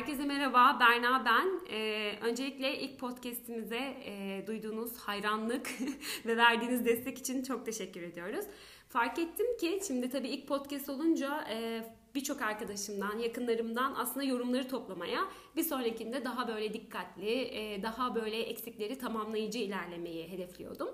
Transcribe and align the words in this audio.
Herkese 0.00 0.24
merhaba, 0.24 0.80
Berna 0.80 1.24
ben. 1.24 1.60
Ee, 1.70 2.12
öncelikle 2.22 2.78
ilk 2.78 2.98
podcastimize 2.98 3.94
e, 4.04 4.44
duyduğunuz 4.46 4.96
hayranlık 4.96 5.70
ve 6.26 6.36
verdiğiniz 6.36 6.84
destek 6.84 7.18
için 7.18 7.42
çok 7.42 7.66
teşekkür 7.66 8.02
ediyoruz. 8.02 8.44
Fark 8.88 9.18
ettim 9.18 9.46
ki 9.60 9.80
şimdi 9.86 10.10
tabii 10.10 10.28
ilk 10.28 10.48
podcast 10.48 10.88
olunca 10.88 11.44
e, 11.50 11.84
birçok 12.14 12.42
arkadaşımdan, 12.42 13.18
yakınlarımdan 13.18 13.94
aslında 13.96 14.22
yorumları 14.22 14.68
toplamaya, 14.68 15.20
bir 15.56 15.62
sonrakinde 15.62 16.24
daha 16.24 16.48
böyle 16.48 16.72
dikkatli, 16.72 17.32
e, 17.32 17.82
daha 17.82 18.14
böyle 18.14 18.42
eksikleri 18.42 18.98
tamamlayıcı 18.98 19.58
ilerlemeyi 19.58 20.28
hedefliyordum. 20.32 20.88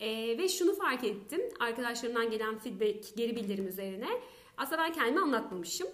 E, 0.00 0.38
ve 0.38 0.48
şunu 0.48 0.74
fark 0.74 1.04
ettim, 1.04 1.40
arkadaşlarımdan 1.60 2.30
gelen 2.30 2.58
feedback, 2.58 3.16
geri 3.16 3.36
bildirim 3.36 3.68
üzerine. 3.68 4.08
Aslında 4.56 4.82
ben 4.82 4.92
kendimi 4.92 5.20
anlatmamışım. 5.20 5.88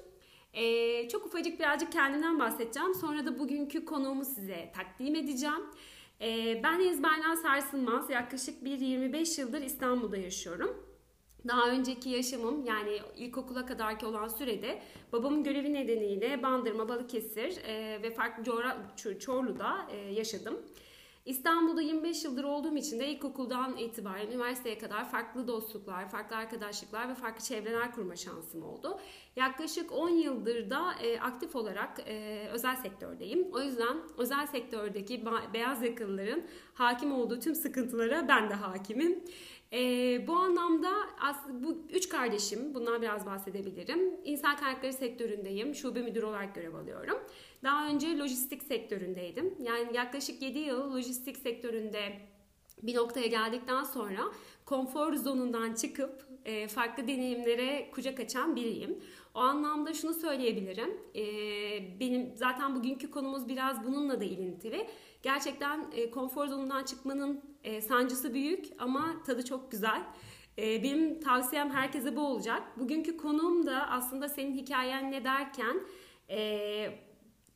Ee, 0.52 1.08
çok 1.08 1.26
ufacık 1.26 1.58
birazcık 1.60 1.92
kendimden 1.92 2.38
bahsedeceğim. 2.38 2.94
Sonra 2.94 3.26
da 3.26 3.38
bugünkü 3.38 3.84
konuğumu 3.84 4.24
size 4.24 4.72
takdim 4.76 5.14
edeceğim. 5.14 5.62
Ee, 6.20 6.60
ben 6.64 6.80
Deniz 6.80 7.02
Berna 7.02 7.36
Sarsılmaz. 7.36 8.10
Yaklaşık 8.10 8.64
bir 8.64 8.78
25 8.78 9.38
yıldır 9.38 9.62
İstanbul'da 9.62 10.16
yaşıyorum. 10.16 10.84
Daha 11.48 11.70
önceki 11.70 12.08
yaşamım 12.10 12.64
yani 12.64 12.98
ilkokula 13.16 13.66
kadarki 13.66 14.06
olan 14.06 14.28
sürede 14.28 14.82
babamın 15.12 15.42
görevi 15.44 15.72
nedeniyle 15.74 16.42
Bandırma, 16.42 16.88
Balıkesir 16.88 17.64
e, 17.64 18.02
ve 18.02 18.14
farklı 18.14 18.42
coğra- 18.42 19.18
Çorlu'da 19.18 19.86
e, 19.92 19.96
yaşadım. 19.96 20.58
İstanbul'da 21.28 21.82
25 21.82 22.24
yıldır 22.24 22.44
olduğum 22.44 22.76
için 22.76 23.00
de 23.00 23.08
ilkokuldan 23.08 23.76
itibaren 23.76 24.26
üniversiteye 24.26 24.78
kadar 24.78 25.10
farklı 25.10 25.48
dostluklar, 25.48 26.10
farklı 26.10 26.36
arkadaşlıklar 26.36 27.08
ve 27.08 27.14
farklı 27.14 27.44
çevreler 27.44 27.92
kurma 27.92 28.16
şansım 28.16 28.62
oldu. 28.62 28.98
Yaklaşık 29.36 29.92
10 29.92 30.08
yıldır 30.08 30.70
da 30.70 30.94
e, 31.02 31.20
aktif 31.20 31.56
olarak 31.56 32.00
e, 32.06 32.46
özel 32.52 32.76
sektördeyim. 32.76 33.48
O 33.52 33.60
yüzden 33.60 33.96
özel 34.18 34.46
sektördeki 34.46 35.24
beyaz 35.54 35.82
yakalıların 35.82 36.42
hakim 36.74 37.12
olduğu 37.12 37.40
tüm 37.40 37.54
sıkıntılara 37.54 38.28
ben 38.28 38.50
de 38.50 38.54
hakimim. 38.54 39.24
E, 39.72 39.80
bu 40.26 40.32
anlamda 40.32 40.90
aslında 41.20 41.64
bu 41.64 41.78
üç 41.90 42.08
kardeşim, 42.08 42.74
bundan 42.74 43.02
biraz 43.02 43.26
bahsedebilirim. 43.26 44.14
İnsan 44.24 44.56
kaynakları 44.56 44.92
sektöründeyim, 44.92 45.74
şube 45.74 46.02
müdürü 46.02 46.26
olarak 46.26 46.54
görev 46.54 46.74
alıyorum. 46.74 47.18
Daha 47.62 47.88
önce 47.88 48.18
lojistik 48.18 48.62
sektöründeydim. 48.62 49.54
Yani 49.60 49.96
yaklaşık 49.96 50.42
7 50.42 50.58
yıl 50.58 50.94
lojistik 50.94 51.36
sektöründe 51.36 52.18
bir 52.82 52.94
noktaya 52.94 53.26
geldikten 53.26 53.84
sonra 53.84 54.20
konfor 54.64 55.14
zonundan 55.14 55.74
çıkıp 55.74 56.26
e, 56.44 56.68
farklı 56.68 57.08
deneyimlere 57.08 57.90
kucak 57.90 58.20
açan 58.20 58.56
biriyim. 58.56 58.98
O 59.34 59.38
anlamda 59.38 59.94
şunu 59.94 60.14
söyleyebilirim. 60.14 61.00
E, 61.14 61.24
benim 62.00 62.32
zaten 62.36 62.74
bugünkü 62.74 63.10
konumuz 63.10 63.48
biraz 63.48 63.84
bununla 63.84 64.20
da 64.20 64.24
ilintili. 64.24 64.86
Gerçekten 65.22 65.86
e, 65.92 66.10
konfor 66.10 66.46
zonundan 66.46 66.84
çıkmanın 66.84 67.58
sancısı 67.88 68.34
büyük 68.34 68.66
ama 68.78 69.22
tadı 69.26 69.44
çok 69.44 69.70
güzel. 69.70 70.02
Benim 70.58 71.20
tavsiyem 71.20 71.70
herkese 71.70 72.16
bu 72.16 72.20
olacak. 72.20 72.62
Bugünkü 72.78 73.16
konuğum 73.16 73.66
da 73.66 73.90
aslında 73.90 74.28
senin 74.28 74.56
hikayen 74.56 75.12
ne 75.12 75.24
derken 75.24 75.80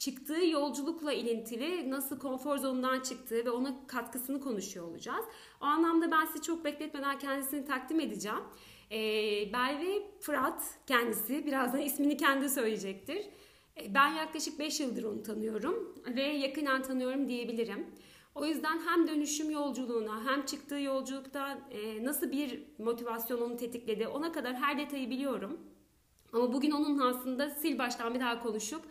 çıktığı 0.05 0.45
yolculukla 0.45 1.13
ilintili 1.13 1.91
nasıl 1.91 2.19
konfor 2.19 2.59
zonundan 2.59 3.01
çıktığı 3.01 3.45
ve 3.45 3.51
ona 3.51 3.87
katkısını 3.87 4.41
konuşuyor 4.41 4.89
olacağız. 4.89 5.25
O 5.61 5.65
anlamda 5.65 6.11
ben 6.11 6.25
sizi 6.25 6.43
çok 6.43 6.65
bekletmeden 6.65 7.19
kendisini 7.19 7.65
takdim 7.65 8.01
edeceğim. 8.01 8.45
E, 8.91 8.99
Belve 9.53 10.03
Fırat 10.21 10.63
kendisi 10.87 11.47
birazdan 11.47 11.81
ismini 11.81 12.17
kendi 12.17 12.51
söyleyecektir. 12.51 13.29
E, 13.81 13.95
ben 13.95 14.09
yaklaşık 14.09 14.59
5 14.59 14.81
yıldır 14.81 15.05
onu 15.05 15.23
tanıyorum 15.23 15.95
ve 16.17 16.23
yakından 16.23 16.83
tanıyorum 16.83 17.29
diyebilirim. 17.29 17.87
O 18.35 18.47
yüzden 18.47 18.79
hem 18.87 19.09
dönüşüm 19.09 19.51
yolculuğuna 19.51 20.25
hem 20.25 20.45
çıktığı 20.45 20.81
yolculukta 20.81 21.59
e, 21.71 22.05
nasıl 22.05 22.33
bir 22.33 22.63
motivasyon 22.79 23.41
onu 23.41 23.57
tetikledi 23.57 24.09
ona 24.09 24.33
kadar 24.33 24.55
her 24.55 24.79
detayı 24.79 25.11
biliyorum. 25.11 25.61
Ama 26.33 26.53
bugün 26.53 26.71
onun 26.71 26.99
aslında 26.99 27.51
sil 27.61 27.75
baştan 27.79 28.15
bir 28.15 28.21
daha 28.21 28.43
konuşup 28.43 28.83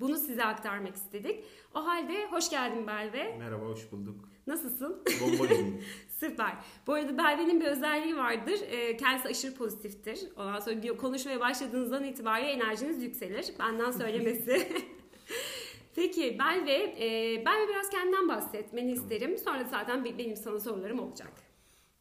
bunu 0.00 0.18
size 0.18 0.44
aktarmak 0.44 0.96
istedik. 0.96 1.44
O 1.74 1.86
halde 1.86 2.26
hoş 2.30 2.50
geldin 2.50 2.86
Belve. 2.86 3.36
Merhaba, 3.38 3.64
hoş 3.64 3.92
bulduk. 3.92 4.28
Nasılsın? 4.46 5.02
Bomba 5.20 5.44
gibiyim. 5.44 5.84
Süper. 6.08 6.54
Bu 6.86 6.94
arada 6.94 7.18
Belve'nin 7.18 7.60
bir 7.60 7.66
özelliği 7.66 8.16
vardır. 8.16 8.60
E, 8.70 8.96
kendisi 8.96 9.28
aşırı 9.28 9.54
pozitiftir. 9.54 10.20
Ondan 10.36 10.60
sonra 10.60 10.96
konuşmaya 10.96 11.40
başladığınızdan 11.40 12.04
itibaren 12.04 12.48
enerjiniz 12.48 13.02
yükselir. 13.02 13.46
Benden 13.58 13.90
söylemesi. 13.90 14.68
Peki 15.94 16.38
Belve, 16.38 16.74
e, 16.74 17.36
Belve 17.46 17.68
biraz 17.68 17.90
kendinden 17.90 18.28
bahsetmeni 18.28 18.92
isterim. 18.92 19.38
Sonra 19.38 19.64
zaten 19.64 20.04
benim 20.04 20.36
sana 20.36 20.60
sorularım 20.60 20.98
olacak. 21.00 21.32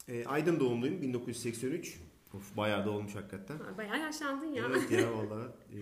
E, 0.08 0.26
Aydın 0.26 0.60
doğumluyum, 0.60 1.02
1983. 1.02 2.00
Of 2.34 2.58
bayağı 2.58 2.86
da 2.86 2.92
olmuş 2.92 3.16
hakikaten. 3.16 3.58
Ha, 3.58 3.78
bayağı 3.78 4.00
yaşlandın 4.00 4.46
ya. 4.46 4.66
Evet 4.70 4.92
ya 4.92 5.14
valla. 5.18 5.56
Ee, 5.74 5.78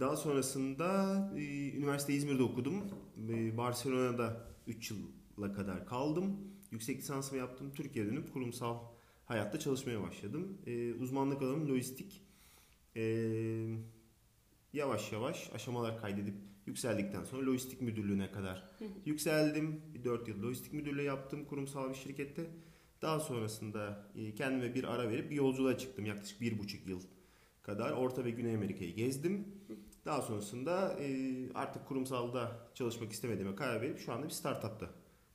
daha 0.00 0.16
sonrasında 0.16 1.16
e, 1.36 1.70
üniversite 1.70 2.12
İzmir'de 2.14 2.42
okudum. 2.42 2.74
E, 3.28 3.56
Barcelona'da 3.56 4.46
3 4.66 4.90
yıla 4.90 5.52
kadar 5.52 5.86
kaldım. 5.86 6.36
Yüksek 6.70 6.98
lisansımı 6.98 7.38
yaptım. 7.38 7.72
Türkiye'ye 7.74 8.10
dönüp 8.10 8.32
kurumsal 8.32 8.78
hayatta 9.26 9.58
çalışmaya 9.58 10.02
başladım. 10.02 10.58
E, 10.66 10.94
uzmanlık 10.94 11.42
alanım 11.42 11.68
lojistik. 11.68 12.20
Yavaş 14.72 15.12
yavaş 15.12 15.50
aşamalar 15.54 16.00
kaydedip 16.00 16.34
yükseldikten 16.66 17.24
sonra 17.24 17.46
lojistik 17.46 17.80
müdürlüğüne 17.80 18.30
kadar 18.30 18.70
yükseldim. 19.04 19.80
Bir 19.94 20.04
4 20.04 20.28
yıl 20.28 20.42
lojistik 20.42 20.72
müdürlüğü 20.72 21.02
yaptım 21.02 21.44
kurumsal 21.44 21.90
bir 21.90 21.94
şirkette. 21.94 22.50
Daha 23.04 23.20
sonrasında 23.20 24.06
e, 24.16 24.34
kendime 24.34 24.74
bir 24.74 24.84
ara 24.84 25.10
verip 25.10 25.30
bir 25.30 25.36
yolculuğa 25.36 25.78
çıktım. 25.78 26.06
Yaklaşık 26.06 26.40
bir 26.40 26.58
buçuk 26.58 26.86
yıl 26.86 27.00
kadar 27.62 27.92
Orta 27.92 28.24
ve 28.24 28.30
Güney 28.30 28.54
Amerika'yı 28.54 28.94
gezdim. 28.94 29.48
Daha 30.04 30.22
sonrasında 30.22 30.96
e, 31.00 31.08
artık 31.54 31.86
kurumsalda 31.86 32.68
çalışmak 32.74 33.12
istemediğime 33.12 33.56
karar 33.56 33.82
verip 33.82 33.98
şu 33.98 34.12
anda 34.12 34.26
bir 34.26 34.32
startupta 34.32 34.90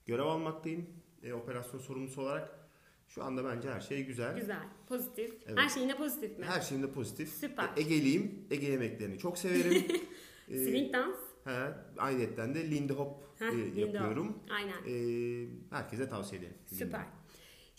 görev 0.06 0.24
almaktayım. 0.24 0.90
E, 1.24 1.34
operasyon 1.34 1.80
sorumlusu 1.80 2.22
olarak 2.22 2.70
şu 3.08 3.24
anda 3.24 3.46
bence 3.46 3.72
her 3.72 3.82
şey 3.82 4.06
güzel. 4.06 4.36
Güzel, 4.36 4.68
pozitif. 4.88 5.34
Evet. 5.46 5.60
Her 5.60 5.70
şeyinde 5.70 5.96
pozitif 5.96 6.40
mi? 6.40 6.46
Her 6.46 6.62
şeyinde 6.62 6.92
pozitif. 6.92 7.30
Süper. 7.30 7.70
E, 7.78 7.82
Ege'liyim. 7.82 8.48
Ege 8.52 8.68
yemeklerini 8.68 9.20
çok 9.20 9.38
severim. 9.38 9.84
Swing 10.48 10.94
dans. 10.94 11.16
He, 11.44 11.74
ayrıca 11.98 12.56
de 12.56 12.72
Lindy 12.72 12.94
Hop 12.94 13.24
e, 13.42 13.46
yapıyorum. 13.82 14.28
Hop. 14.28 14.52
Aynen. 14.52 14.78
E, 14.88 15.48
herkese 15.70 16.10
tavsiye 16.10 16.42
ederim. 16.42 16.58
Süper. 16.66 17.19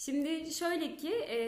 Şimdi 0.05 0.50
şöyle 0.55 0.97
ki 0.97 1.15
e, 1.15 1.38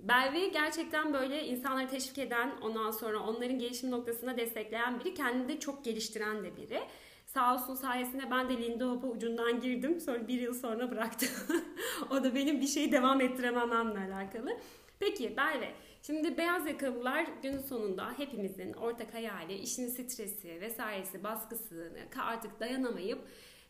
Belve'yi 0.00 0.52
gerçekten 0.52 1.12
böyle 1.14 1.46
insanları 1.46 1.88
teşvik 1.88 2.18
eden 2.18 2.50
ondan 2.62 2.90
sonra 2.90 3.18
onların 3.18 3.58
gelişim 3.58 3.90
noktasına 3.90 4.36
destekleyen 4.36 5.00
biri 5.00 5.14
kendini 5.14 5.48
de 5.48 5.60
çok 5.60 5.84
geliştiren 5.84 6.44
de 6.44 6.56
biri. 6.56 6.80
Sağ 7.26 7.54
olsun 7.54 7.74
sayesinde 7.74 8.30
ben 8.30 8.48
de 8.48 8.56
Lindy 8.56 8.84
Hop'a 8.84 9.06
ucundan 9.06 9.60
girdim. 9.60 10.00
Sonra 10.00 10.28
bir 10.28 10.40
yıl 10.40 10.54
sonra 10.54 10.90
bıraktım. 10.90 11.28
o 12.10 12.24
da 12.24 12.34
benim 12.34 12.60
bir 12.60 12.66
şeyi 12.66 12.92
devam 12.92 13.20
ettiremememle 13.20 14.14
alakalı. 14.14 14.56
Peki 14.98 15.36
Belve, 15.36 15.70
şimdi 16.02 16.38
beyaz 16.38 16.66
yakalılar 16.66 17.26
günün 17.42 17.58
sonunda 17.58 18.12
hepimizin 18.16 18.72
ortak 18.72 19.14
hayali, 19.14 19.54
işin 19.54 19.88
stresi 19.88 20.60
vesairesi, 20.60 21.24
baskısını 21.24 21.98
artık 22.16 22.60
dayanamayıp 22.60 23.18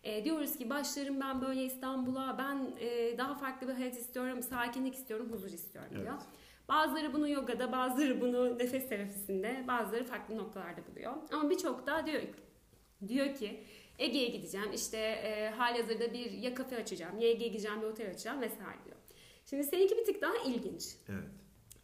e, 0.07 0.25
diyoruz 0.25 0.57
ki 0.57 0.71
başlarım 0.71 1.21
ben 1.21 1.41
böyle 1.41 1.65
İstanbul'a, 1.65 2.39
ben 2.39 2.71
e, 2.81 3.19
daha 3.19 3.35
farklı 3.35 3.69
bir 3.69 3.73
hayat 3.73 3.97
istiyorum, 3.97 4.43
sakinlik 4.43 4.95
istiyorum, 4.95 5.33
huzur 5.33 5.51
istiyorum 5.51 5.91
diyor. 5.91 6.13
Evet. 6.13 6.27
Bazıları 6.69 7.13
bunu 7.13 7.29
yogada, 7.29 7.73
bazıları 7.73 8.21
bunu 8.21 8.59
nefes 8.59 8.89
terapisinde, 8.89 9.65
bazıları 9.69 10.05
farklı 10.05 10.37
noktalarda 10.37 10.87
buluyor. 10.91 11.13
Ama 11.33 11.51
birçok 11.51 11.87
da 11.87 12.07
diyor, 12.07 12.23
diyor 13.09 13.35
ki 13.35 13.65
Ege'ye 13.99 14.29
gideceğim, 14.29 14.73
işte 14.75 14.99
e, 14.99 15.51
halihazırda 15.51 16.13
bir 16.13 16.31
ya 16.31 16.55
kafe 16.55 16.77
açacağım, 16.77 17.19
ya 17.21 17.29
Ege'ye 17.29 17.49
gideceğim, 17.49 17.83
bir 17.83 17.87
otel 17.87 18.11
açacağım 18.11 18.41
vesaire 18.41 18.85
diyor. 18.85 18.97
Şimdi 19.51 19.65
seninki 19.65 19.97
bir 19.97 20.05
tık 20.05 20.23
daha 20.23 20.37
ilginç. 20.37 20.97
Evet. 21.09 21.29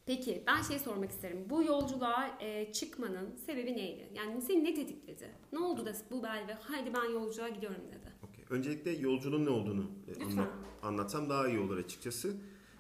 Peki 0.06 0.43
ben 0.47 0.62
şey 0.62 0.79
sormak 0.79 1.11
isterim. 1.11 1.47
Bu 1.50 1.62
yolculuğa 1.62 2.38
e, 2.41 2.73
çıkmanın 2.73 3.37
sebebi 3.37 3.76
neydi? 3.76 4.08
Yani 4.14 4.43
seni 4.43 4.64
ne 4.64 4.75
tetikledi? 4.75 5.31
Ne 5.52 5.58
oldu 5.58 5.87
da 5.87 5.93
bu 6.11 6.23
Belve 6.23 6.52
haydi 6.52 6.94
ben 6.94 7.05
yolculuğa 7.12 7.49
gidiyorum 7.49 7.82
dedi. 7.88 8.01
Öncelikle 8.52 8.90
yolculuğun 8.90 9.44
ne 9.44 9.50
olduğunu 9.50 9.90
e, 10.08 10.25
anla, 10.25 10.50
anlatsam 10.82 11.31
daha 11.31 11.49
iyi 11.49 11.58
olur 11.58 11.78
açıkçası. 11.78 12.37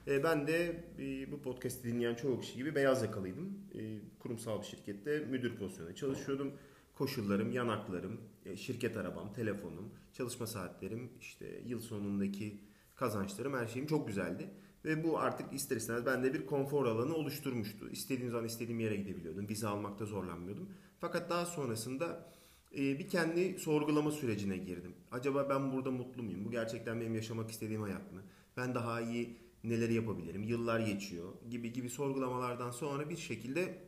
E, 0.06 0.24
ben 0.24 0.46
de 0.46 0.84
e, 0.98 1.32
bu 1.32 1.42
podcast'i 1.42 1.88
dinleyen 1.88 2.14
çoğu 2.14 2.40
kişi 2.40 2.56
gibi 2.56 2.74
beyaz 2.74 3.02
yakalıydım. 3.02 3.58
E, 3.74 3.80
kurumsal 4.18 4.60
bir 4.60 4.66
şirkette 4.66 5.18
müdür 5.18 5.56
pozisyonunda 5.56 5.94
çalışıyordum. 5.94 6.52
Koşullarım, 6.94 7.52
yanaklarım, 7.52 8.20
e, 8.46 8.56
şirket 8.56 8.96
arabam, 8.96 9.32
telefonum, 9.32 9.92
çalışma 10.12 10.46
saatlerim, 10.46 11.10
işte 11.20 11.62
yıl 11.66 11.80
sonundaki 11.80 12.60
kazançlarım 12.94 13.54
her 13.54 13.66
şeyim 13.66 13.86
çok 13.86 14.06
güzeldi. 14.06 14.50
Ve 14.84 15.04
bu 15.04 15.18
artık 15.18 15.52
ister 15.52 15.76
istemez 15.76 16.06
bende 16.06 16.34
bir 16.34 16.46
konfor 16.46 16.86
alanı 16.86 17.14
oluşturmuştu. 17.14 17.90
İstediğim 17.90 18.30
zaman 18.30 18.46
istediğim 18.46 18.80
yere 18.80 18.96
gidebiliyordum. 18.96 19.48
Vize 19.48 19.66
almakta 19.66 20.04
zorlanmıyordum. 20.06 20.68
Fakat 21.00 21.30
daha 21.30 21.46
sonrasında 21.46 22.32
bir 22.74 23.08
kendi 23.08 23.58
sorgulama 23.58 24.10
sürecine 24.10 24.56
girdim. 24.56 24.94
Acaba 25.10 25.48
ben 25.48 25.72
burada 25.72 25.90
mutlu 25.90 26.22
muyum? 26.22 26.44
Bu 26.44 26.50
gerçekten 26.50 27.00
benim 27.00 27.14
yaşamak 27.14 27.50
istediğim 27.50 27.82
hayat 27.82 28.12
mı? 28.12 28.22
Ben 28.56 28.74
daha 28.74 29.00
iyi 29.00 29.36
neleri 29.64 29.94
yapabilirim? 29.94 30.42
Yıllar 30.42 30.80
geçiyor 30.80 31.32
gibi 31.50 31.72
gibi 31.72 31.90
sorgulamalardan 31.90 32.70
sonra 32.70 33.10
bir 33.10 33.16
şekilde 33.16 33.78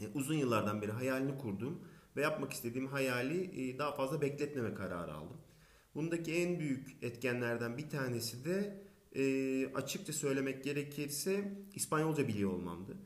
e, 0.00 0.08
uzun 0.14 0.34
yıllardan 0.34 0.82
beri 0.82 0.92
hayalini 0.92 1.38
kurduğum 1.38 1.78
ve 2.16 2.22
yapmak 2.22 2.52
istediğim 2.52 2.86
hayali 2.86 3.70
e, 3.70 3.78
daha 3.78 3.92
fazla 3.92 4.20
bekletmeme 4.20 4.74
kararı 4.74 5.14
aldım. 5.14 5.36
Bundaki 5.94 6.34
en 6.34 6.60
büyük 6.60 6.96
etkenlerden 7.02 7.78
bir 7.78 7.88
tanesi 7.88 8.44
de 8.44 8.84
e, 9.16 9.66
açıkça 9.74 10.12
söylemek 10.12 10.64
gerekirse 10.64 11.52
İspanyolca 11.74 12.28
biliyor 12.28 12.50
olmamdı. 12.50 12.96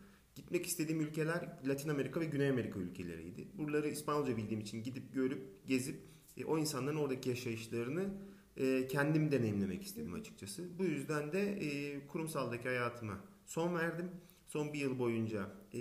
Gitmek 0.49 0.67
istediğim 0.67 1.01
ülkeler 1.01 1.49
Latin 1.67 1.89
Amerika 1.89 2.21
ve 2.21 2.25
Güney 2.25 2.49
Amerika 2.49 2.79
ülkeleriydi. 2.79 3.49
Buraları 3.59 3.89
İspanyolca 3.89 4.37
bildiğim 4.37 4.61
için 4.61 4.83
gidip 4.83 5.15
görüp 5.15 5.67
gezip 5.67 6.01
e, 6.37 6.45
o 6.45 6.59
insanların 6.59 6.97
oradaki 6.97 7.29
yaşayışlarını 7.29 8.09
e, 8.57 8.89
kendim 8.89 9.33
deneyimlemek 9.33 9.83
istedim 9.83 10.15
açıkçası. 10.15 10.79
Bu 10.79 10.85
yüzden 10.85 11.33
de 11.33 11.41
e, 11.41 12.01
kurumsaldaki 12.07 12.69
hayatıma 12.69 13.25
son 13.47 13.75
verdim. 13.75 14.11
Son 14.47 14.73
bir 14.73 14.79
yıl 14.79 14.99
boyunca 14.99 15.51
e, 15.75 15.81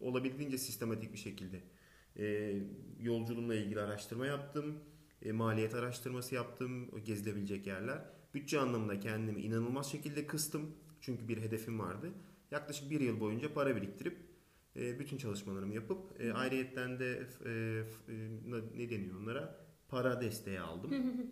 olabildiğince 0.00 0.58
sistematik 0.58 1.12
bir 1.12 1.18
şekilde 1.18 1.60
e, 2.18 2.54
yolculuğumla 3.00 3.54
ilgili 3.54 3.80
araştırma 3.80 4.26
yaptım. 4.26 4.78
E, 5.22 5.32
maliyet 5.32 5.74
araştırması 5.74 6.34
yaptım. 6.34 6.90
Gezilebilecek 7.04 7.66
yerler. 7.66 8.04
Bütçe 8.34 8.60
anlamında 8.60 9.00
kendimi 9.00 9.42
inanılmaz 9.42 9.92
şekilde 9.92 10.26
kıstım. 10.26 10.70
Çünkü 11.00 11.28
bir 11.28 11.42
hedefim 11.42 11.78
vardı. 11.78 12.12
Yaklaşık 12.52 12.90
bir 12.90 13.00
yıl 13.00 13.20
boyunca 13.20 13.54
para 13.54 13.76
biriktirip 13.76 14.18
e, 14.76 14.98
bütün 14.98 15.16
çalışmalarımı 15.16 15.74
yapıp 15.74 16.20
e, 16.20 16.32
ayrıyetten 16.32 16.98
de 16.98 17.26
e, 17.44 17.50
e, 17.50 18.14
ne 18.76 18.90
deniyor 18.90 19.20
onlara 19.20 19.66
para 19.88 20.20
desteği 20.20 20.60
aldım. 20.60 20.90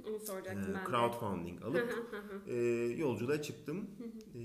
Onu 0.08 0.18
soracaktım 0.20 0.72
e, 0.72 0.74
ben 0.74 0.86
de. 0.86 0.90
crowdfunding 0.90 1.62
alıp 1.64 2.14
e, 2.46 2.54
yolculuğa 2.96 3.42
çıktım. 3.42 3.90
E, 4.34 4.38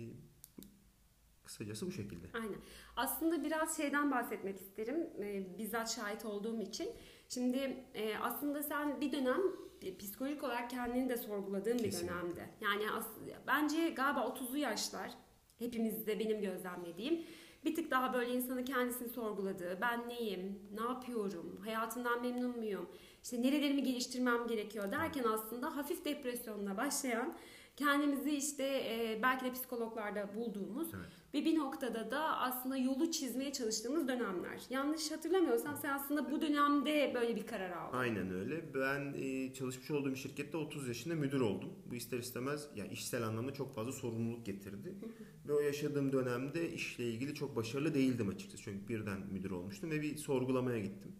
kısacası 1.45 1.87
bu 1.87 1.91
şekilde. 1.91 2.27
Aynen. 2.33 2.59
Aslında 2.95 3.43
biraz 3.43 3.77
şeyden 3.77 4.11
bahsetmek 4.11 4.57
isterim. 4.61 4.97
E, 5.19 5.57
bizzat 5.57 5.95
şahit 5.95 6.25
olduğum 6.25 6.61
için. 6.61 6.89
Şimdi 7.29 7.57
e, 7.93 8.17
aslında 8.17 8.63
sen 8.63 9.01
bir 9.01 9.11
dönem 9.11 9.41
e, 9.81 9.97
psikolojik 9.97 10.43
olarak 10.43 10.69
kendini 10.69 11.09
de 11.09 11.17
sorguladığın 11.17 11.77
bir 11.77 11.83
Kesinlikle. 11.83 12.15
dönemde. 12.15 12.49
Yani 12.61 12.91
as- 12.91 13.17
bence 13.47 13.89
galiba 13.89 14.19
30'lu 14.19 14.57
yaşlar 14.57 15.11
hepimizde 15.59 16.19
benim 16.19 16.41
gözlemlediğim 16.41 17.25
bir 17.65 17.75
tık 17.75 17.91
daha 17.91 18.13
böyle 18.13 18.33
insanın 18.33 18.63
kendisini 18.63 19.09
sorguladığı, 19.09 19.77
ben 19.81 20.09
neyim, 20.09 20.59
ne 20.73 20.81
yapıyorum, 20.81 21.61
hayatımdan 21.63 22.21
memnun 22.21 22.57
muyum, 22.57 22.89
işte 23.23 23.41
nerelerimi 23.41 23.83
geliştirmem 23.83 24.47
gerekiyor? 24.47 24.91
derken 24.91 25.23
aslında 25.23 25.77
hafif 25.77 26.05
depresyonla 26.05 26.77
başlayan 26.77 27.33
kendimizi 27.75 28.31
işte 28.31 28.65
belki 29.23 29.45
de 29.45 29.51
psikologlarda 29.51 30.35
bulduğumuz 30.35 30.87
Evet. 30.93 31.24
Ve 31.35 31.45
bir 31.45 31.55
noktada 31.55 32.11
da 32.11 32.37
aslında 32.37 32.77
yolu 32.77 33.11
çizmeye 33.11 33.53
çalıştığımız 33.53 34.07
dönemler. 34.07 34.61
Yanlış 34.69 35.11
hatırlamıyorsam 35.11 35.77
sen 35.77 35.93
aslında 35.93 36.31
bu 36.31 36.41
dönemde 36.41 37.11
böyle 37.15 37.35
bir 37.35 37.47
karar 37.47 37.71
aldın. 37.71 37.97
Aynen 37.97 38.31
öyle. 38.31 38.73
Ben 38.73 39.13
e, 39.17 39.53
çalışmış 39.53 39.91
olduğum 39.91 40.15
şirkette 40.15 40.57
30 40.57 40.87
yaşında 40.87 41.15
müdür 41.15 41.41
oldum. 41.41 41.69
Bu 41.91 41.95
ister 41.95 42.19
istemez 42.19 42.67
yani 42.75 42.89
işsel 42.91 43.23
anlamda 43.23 43.53
çok 43.53 43.75
fazla 43.75 43.91
sorumluluk 43.91 44.45
getirdi. 44.45 44.95
ve 45.47 45.53
o 45.53 45.59
yaşadığım 45.59 46.11
dönemde 46.11 46.71
işle 46.71 47.03
ilgili 47.03 47.35
çok 47.35 47.55
başarılı 47.55 47.93
değildim 47.93 48.29
açıkçası. 48.29 48.63
Çünkü 48.63 48.87
birden 48.87 49.19
müdür 49.31 49.51
olmuştum 49.51 49.91
ve 49.91 50.01
bir 50.01 50.17
sorgulamaya 50.17 50.79
gittim. 50.79 51.15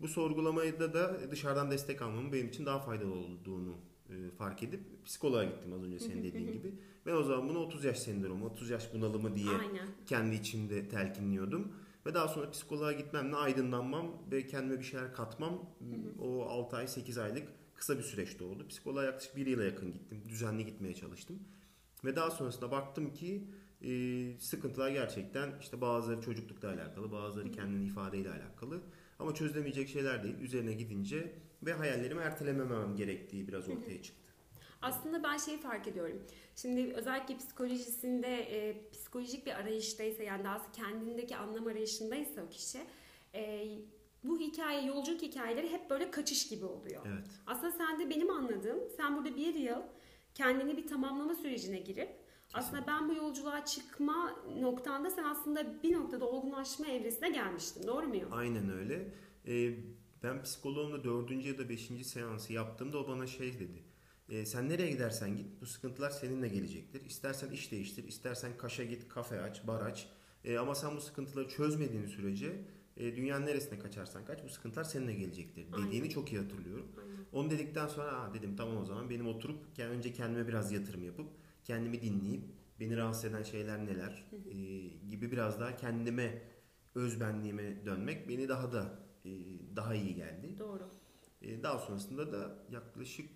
Bu 0.00 0.08
sorgulamada 0.08 0.94
da 0.94 1.30
dışarıdan 1.30 1.70
destek 1.70 2.02
almamın 2.02 2.32
benim 2.32 2.48
için 2.48 2.66
daha 2.66 2.78
faydalı 2.78 3.14
olduğunu 3.14 3.76
e, 4.12 4.30
fark 4.30 4.62
edip 4.62 4.80
psikoloğa 5.04 5.44
gittim 5.44 5.72
az 5.72 5.82
önce 5.82 5.98
senin 5.98 6.22
dediğin 6.24 6.52
gibi. 6.52 6.74
Ben 7.06 7.12
o 7.12 7.22
zaman 7.22 7.48
bunu 7.48 7.58
30 7.58 7.84
yaş 7.84 7.98
sendromu, 7.98 8.46
30 8.46 8.70
yaş 8.70 8.94
bunalımı 8.94 9.34
diye 9.34 9.50
Aynen. 9.50 9.88
kendi 10.06 10.34
içimde 10.34 10.88
telkinliyordum. 10.88 11.72
Ve 12.06 12.14
daha 12.14 12.28
sonra 12.28 12.50
psikoloğa 12.50 12.92
gitmemle 12.92 13.36
aydınlanmam 13.36 14.12
ve 14.30 14.46
kendime 14.46 14.78
bir 14.78 14.84
şeyler 14.84 15.14
katmam 15.14 15.70
o 16.18 16.42
6 16.42 16.76
ay 16.76 16.88
8 16.88 17.18
aylık 17.18 17.48
kısa 17.74 17.98
bir 17.98 18.02
süreçte 18.02 18.44
oldu. 18.44 18.68
Psikoloğa 18.68 19.04
yaklaşık 19.04 19.36
bir 19.36 19.46
yıla 19.46 19.64
yakın 19.64 19.92
gittim. 19.92 20.22
Düzenli 20.28 20.66
gitmeye 20.66 20.94
çalıştım. 20.94 21.38
Ve 22.04 22.16
daha 22.16 22.30
sonrasında 22.30 22.70
baktım 22.70 23.12
ki 23.12 23.48
e, 23.82 23.90
sıkıntılar 24.38 24.90
gerçekten 24.90 25.52
işte 25.60 25.80
bazıları 25.80 26.20
çocuklukla 26.20 26.68
alakalı, 26.68 27.12
bazıları 27.12 27.52
kendini 27.52 27.86
ifadeyle 27.86 28.30
alakalı. 28.30 28.80
Ama 29.18 29.34
çözülemeyecek 29.34 29.88
şeyler 29.88 30.24
değil. 30.24 30.34
Üzerine 30.40 30.72
gidince 30.72 31.32
ve 31.62 31.72
hayallerimi 31.72 32.20
ertelememem 32.20 32.96
gerektiği 32.96 33.48
biraz 33.48 33.68
ortaya 33.68 34.02
çıktı. 34.02 34.22
Aslında 34.82 35.22
ben 35.22 35.36
şeyi 35.36 35.58
fark 35.58 35.88
ediyorum. 35.88 36.22
Şimdi 36.56 36.92
özellikle 36.94 37.36
psikolojisinde 37.36 38.36
e, 38.36 38.90
psikolojik 38.92 39.46
bir 39.46 39.52
arayıştaysa 39.52 40.22
yani 40.22 40.44
daha 40.44 40.72
kendindeki 40.72 41.36
anlam 41.36 41.66
arayışındaysa 41.66 42.42
o 42.42 42.48
kişi 42.48 42.78
e, 43.34 43.68
bu 44.24 44.40
hikaye, 44.40 44.86
yolculuk 44.86 45.22
hikayeleri 45.22 45.72
hep 45.72 45.90
böyle 45.90 46.10
kaçış 46.10 46.48
gibi 46.48 46.64
oluyor. 46.64 47.06
Evet. 47.06 47.26
Aslında 47.46 47.72
sen 47.72 48.00
de 48.00 48.10
benim 48.10 48.30
anladığım, 48.30 48.78
sen 48.96 49.16
burada 49.16 49.36
bir 49.36 49.54
yıl 49.54 49.82
kendini 50.34 50.76
bir 50.76 50.86
tamamlama 50.86 51.34
sürecine 51.34 51.78
girip 51.78 52.22
aslında 52.54 52.86
ben 52.86 53.08
bu 53.08 53.14
yolculuğa 53.14 53.64
çıkma 53.64 54.36
noktanda 54.60 55.10
sen 55.10 55.24
aslında 55.24 55.82
bir 55.82 55.96
noktada 55.96 56.24
olgunlaşma 56.24 56.86
evresine 56.86 57.30
gelmiştin. 57.30 57.86
Doğru 57.86 58.08
muyum? 58.08 58.28
Aynen 58.32 58.70
öyle. 58.70 59.08
Ee, 59.46 59.74
ben 60.22 60.42
psikoloğumla 60.42 61.04
dördüncü 61.04 61.48
ya 61.48 61.58
da 61.58 61.68
beşinci 61.68 62.04
seansı 62.04 62.52
yaptığımda 62.52 62.98
o 62.98 63.08
bana 63.08 63.26
şey 63.26 63.54
dedi. 63.54 63.82
Ee, 64.28 64.46
sen 64.46 64.68
nereye 64.68 64.90
gidersen 64.90 65.36
git 65.36 65.60
bu 65.60 65.66
sıkıntılar 65.66 66.10
seninle 66.10 66.48
gelecektir. 66.48 67.04
İstersen 67.04 67.50
iş 67.50 67.72
değiştir, 67.72 68.04
istersen 68.08 68.56
kaşa 68.56 68.84
git, 68.84 69.08
kafe 69.08 69.40
aç, 69.40 69.66
bar 69.66 69.80
aç. 69.80 70.08
Ee, 70.44 70.58
ama 70.58 70.74
sen 70.74 70.96
bu 70.96 71.00
sıkıntıları 71.00 71.48
çözmediğin 71.48 72.06
sürece 72.06 72.64
e, 72.96 73.16
dünyanın 73.16 73.46
neresine 73.46 73.78
kaçarsan 73.78 74.24
kaç 74.24 74.44
bu 74.44 74.48
sıkıntılar 74.48 74.84
seninle 74.84 75.14
gelecektir 75.14 75.66
dediğini 75.72 76.02
Aynen. 76.02 76.08
çok 76.08 76.32
iyi 76.32 76.40
hatırlıyorum. 76.40 76.86
Aynen. 76.98 77.12
Onu 77.32 77.50
dedikten 77.50 77.88
sonra 77.88 78.12
Aa, 78.12 78.34
dedim 78.34 78.56
tamam 78.56 78.76
o 78.76 78.84
zaman 78.84 79.10
benim 79.10 79.26
oturup 79.26 79.78
önce 79.78 80.12
kendime 80.12 80.48
biraz 80.48 80.72
yatırım 80.72 81.04
yapıp 81.04 81.26
kendimi 81.64 82.02
dinleyip 82.02 82.44
beni 82.80 82.96
rahatsız 82.96 83.24
eden 83.24 83.42
şeyler 83.42 83.86
neler 83.86 84.30
e, 84.50 84.54
gibi 85.10 85.32
biraz 85.32 85.60
daha 85.60 85.76
kendime 85.76 86.42
özbenliğime 86.94 87.86
dönmek 87.86 88.28
beni 88.28 88.48
daha 88.48 88.72
da 88.72 89.01
e, 89.24 89.30
daha 89.76 89.94
iyi 89.94 90.14
geldi. 90.14 90.58
Doğru. 90.58 90.88
E, 91.42 91.62
daha 91.62 91.78
sonrasında 91.78 92.32
da 92.32 92.58
yaklaşık 92.70 93.30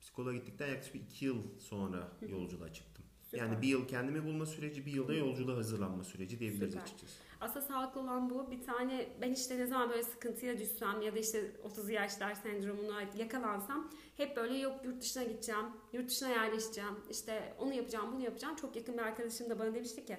psikoloğa 0.00 0.32
gittikten 0.34 0.68
yaklaşık 0.68 0.94
bir 0.94 1.00
iki 1.00 1.24
yıl 1.24 1.58
sonra 1.58 2.12
yolculuğa 2.28 2.72
çıktım. 2.72 3.04
Süper. 3.22 3.38
Yani 3.38 3.62
bir 3.62 3.68
yıl 3.68 3.88
kendimi 3.88 4.24
bulma 4.24 4.46
süreci, 4.46 4.86
bir 4.86 4.92
yılda 4.92 5.14
yolculuğa 5.14 5.56
hazırlanma 5.56 6.04
süreci 6.04 6.38
diyebiliriz 6.38 6.70
Süper. 6.72 6.82
açıkçası. 6.82 7.14
Aslında 7.40 7.66
sağlıklı 7.66 8.00
olan 8.00 8.30
bu. 8.30 8.50
Bir 8.50 8.62
tane 8.62 9.08
ben 9.20 9.32
işte 9.32 9.58
ne 9.58 9.66
zaman 9.66 9.90
böyle 9.90 10.02
sıkıntıya 10.02 10.58
düşsem 10.58 11.02
ya 11.02 11.14
da 11.14 11.18
işte 11.18 11.52
30 11.62 11.90
yaşlar 11.90 12.34
sendromuna 12.34 13.02
yakalansam 13.18 13.90
hep 14.16 14.36
böyle 14.36 14.58
yok 14.58 14.84
yurt 14.84 15.00
dışına 15.00 15.24
gideceğim, 15.24 15.66
yurt 15.92 16.10
dışına 16.10 16.28
yerleşeceğim, 16.28 16.94
işte 17.10 17.54
onu 17.58 17.74
yapacağım, 17.74 18.12
bunu 18.12 18.24
yapacağım. 18.24 18.56
Çok 18.56 18.76
yakın 18.76 18.94
bir 18.94 19.02
arkadaşım 19.02 19.50
da 19.50 19.58
bana 19.58 19.74
demişti 19.74 20.04
ki 20.04 20.18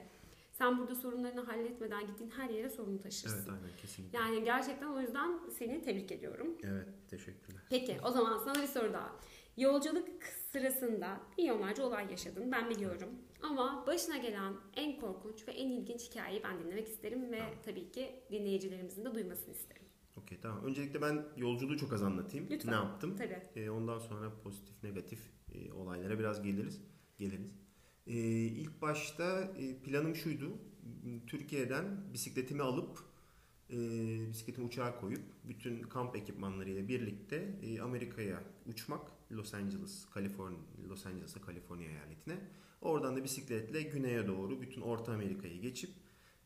sen 0.53 0.77
burada 0.79 0.95
sorunlarını 0.95 1.41
halletmeden 1.41 2.07
gittiğin 2.07 2.29
her 2.29 2.49
yere 2.49 2.69
sorunu 2.69 2.99
taşırsın. 2.99 3.37
Evet 3.37 3.49
aynen 3.49 3.77
kesinlikle. 3.81 4.17
Yani 4.17 4.43
gerçekten 4.43 4.87
o 4.87 5.01
yüzden 5.01 5.39
seni 5.49 5.81
tebrik 5.81 6.11
ediyorum. 6.11 6.57
Evet 6.63 6.87
teşekkürler. 7.09 7.61
Peki 7.69 7.97
o 8.03 8.11
zaman 8.11 8.37
sana 8.37 8.61
bir 8.61 8.67
soru 8.67 8.93
daha. 8.93 9.15
Yolculuk 9.57 10.07
sırasında 10.51 11.21
milyonlarca 11.37 11.83
olay 11.83 12.11
yaşadın 12.11 12.51
ben 12.51 12.69
biliyorum. 12.69 13.09
Ama 13.41 13.83
başına 13.87 14.17
gelen 14.17 14.53
en 14.75 14.99
korkunç 14.99 15.47
ve 15.47 15.51
en 15.51 15.69
ilginç 15.69 16.09
hikayeyi 16.09 16.43
ben 16.43 16.59
dinlemek 16.63 16.87
isterim 16.87 17.31
ve 17.31 17.37
Tamam. 17.39 17.53
tabii 17.65 17.91
ki 17.91 18.23
dinleyicilerimizin 18.31 19.05
de 19.05 19.15
duymasını 19.15 19.53
isterim. 19.53 19.83
Okey 20.17 20.39
tamam. 20.41 20.63
Öncelikle 20.65 21.01
ben 21.01 21.25
yolculuğu 21.37 21.77
çok 21.77 21.93
az 21.93 22.03
anlatayım. 22.03 22.47
Lütfen. 22.49 22.71
Ne 22.71 22.75
yaptım? 22.75 23.15
Tabii. 23.17 23.61
E, 23.61 23.69
ondan 23.69 23.99
sonra 23.99 24.31
pozitif, 24.43 24.83
negatif 24.83 25.19
e, 25.53 25.71
olaylara 25.71 26.19
biraz 26.19 26.43
geliriz. 26.43 26.81
Geliriz. 27.17 27.62
E, 28.07 28.15
ilk 28.45 28.81
başta 28.81 29.53
e, 29.59 29.75
planım 29.75 30.15
şuydu. 30.15 30.51
Türkiye'den 31.27 32.13
bisikletimi 32.13 32.61
alıp 32.61 32.99
e, 33.69 33.77
bisikletimi 34.29 34.67
uçağa 34.67 34.99
koyup 34.99 35.21
bütün 35.43 35.81
kamp 35.81 36.15
ekipmanlarıyla 36.15 36.87
birlikte 36.87 37.59
e, 37.63 37.81
Amerika'ya 37.81 38.43
uçmak. 38.65 39.01
Los 39.31 39.53
Angeles, 39.53 40.05
Kaliforniya, 40.13 40.59
Los 40.89 41.05
Angeles'a 41.05 41.41
Kaliforniya 41.41 41.89
eyaletine. 41.89 42.35
Oradan 42.81 43.15
da 43.15 43.23
bisikletle 43.23 43.81
güneye 43.81 44.27
doğru 44.27 44.61
bütün 44.61 44.81
Orta 44.81 45.13
Amerika'yı 45.13 45.61
geçip 45.61 45.89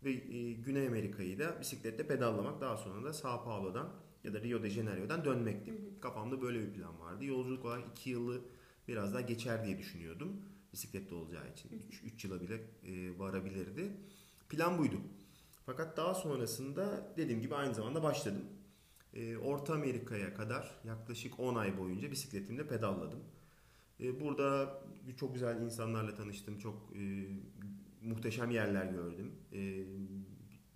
ve 0.03 0.11
e, 0.11 0.53
Güney 0.53 0.87
Amerika'yı 0.87 1.39
da 1.39 1.59
bisikletle 1.59 2.07
pedallamak. 2.07 2.61
Daha 2.61 2.77
sonra 2.77 3.03
da 3.03 3.13
Sao 3.13 3.43
Paulo'dan 3.43 3.93
ya 4.23 4.33
da 4.33 4.41
Rio 4.41 4.63
de 4.63 4.69
Janeiro'dan 4.69 5.25
dönmekti. 5.25 5.73
Kafamda 6.01 6.41
böyle 6.41 6.59
bir 6.59 6.73
plan 6.73 6.99
vardı. 6.99 7.25
Yolculuk 7.25 7.65
olarak 7.65 7.83
2 7.91 8.09
yılı 8.09 8.41
biraz 8.87 9.13
daha 9.13 9.21
geçer 9.21 9.65
diye 9.65 9.77
düşünüyordum. 9.77 10.41
Bisikletli 10.77 11.15
olacağı 11.15 11.51
için 11.51 11.69
3 12.03 12.25
yıla 12.25 12.41
bile 12.41 12.55
e, 12.83 13.19
varabilirdi. 13.19 13.91
Plan 14.49 14.77
buydu. 14.77 15.01
Fakat 15.65 15.97
daha 15.97 16.13
sonrasında 16.13 17.13
dediğim 17.17 17.41
gibi 17.41 17.55
aynı 17.55 17.73
zamanda 17.73 18.03
başladım. 18.03 18.45
E, 19.13 19.37
Orta 19.37 19.73
Amerika'ya 19.73 20.33
kadar 20.33 20.71
yaklaşık 20.83 21.39
10 21.39 21.55
ay 21.55 21.77
boyunca 21.77 22.11
bisikletimle 22.11 22.67
pedalladım. 22.67 23.19
E, 23.99 24.19
burada 24.19 24.79
çok 25.19 25.33
güzel 25.33 25.61
insanlarla 25.61 26.15
tanıştım. 26.15 26.59
Çok 26.59 26.93
e, 26.95 27.27
muhteşem 28.01 28.51
yerler 28.51 28.85
gördüm. 28.85 29.31
E, 29.53 29.83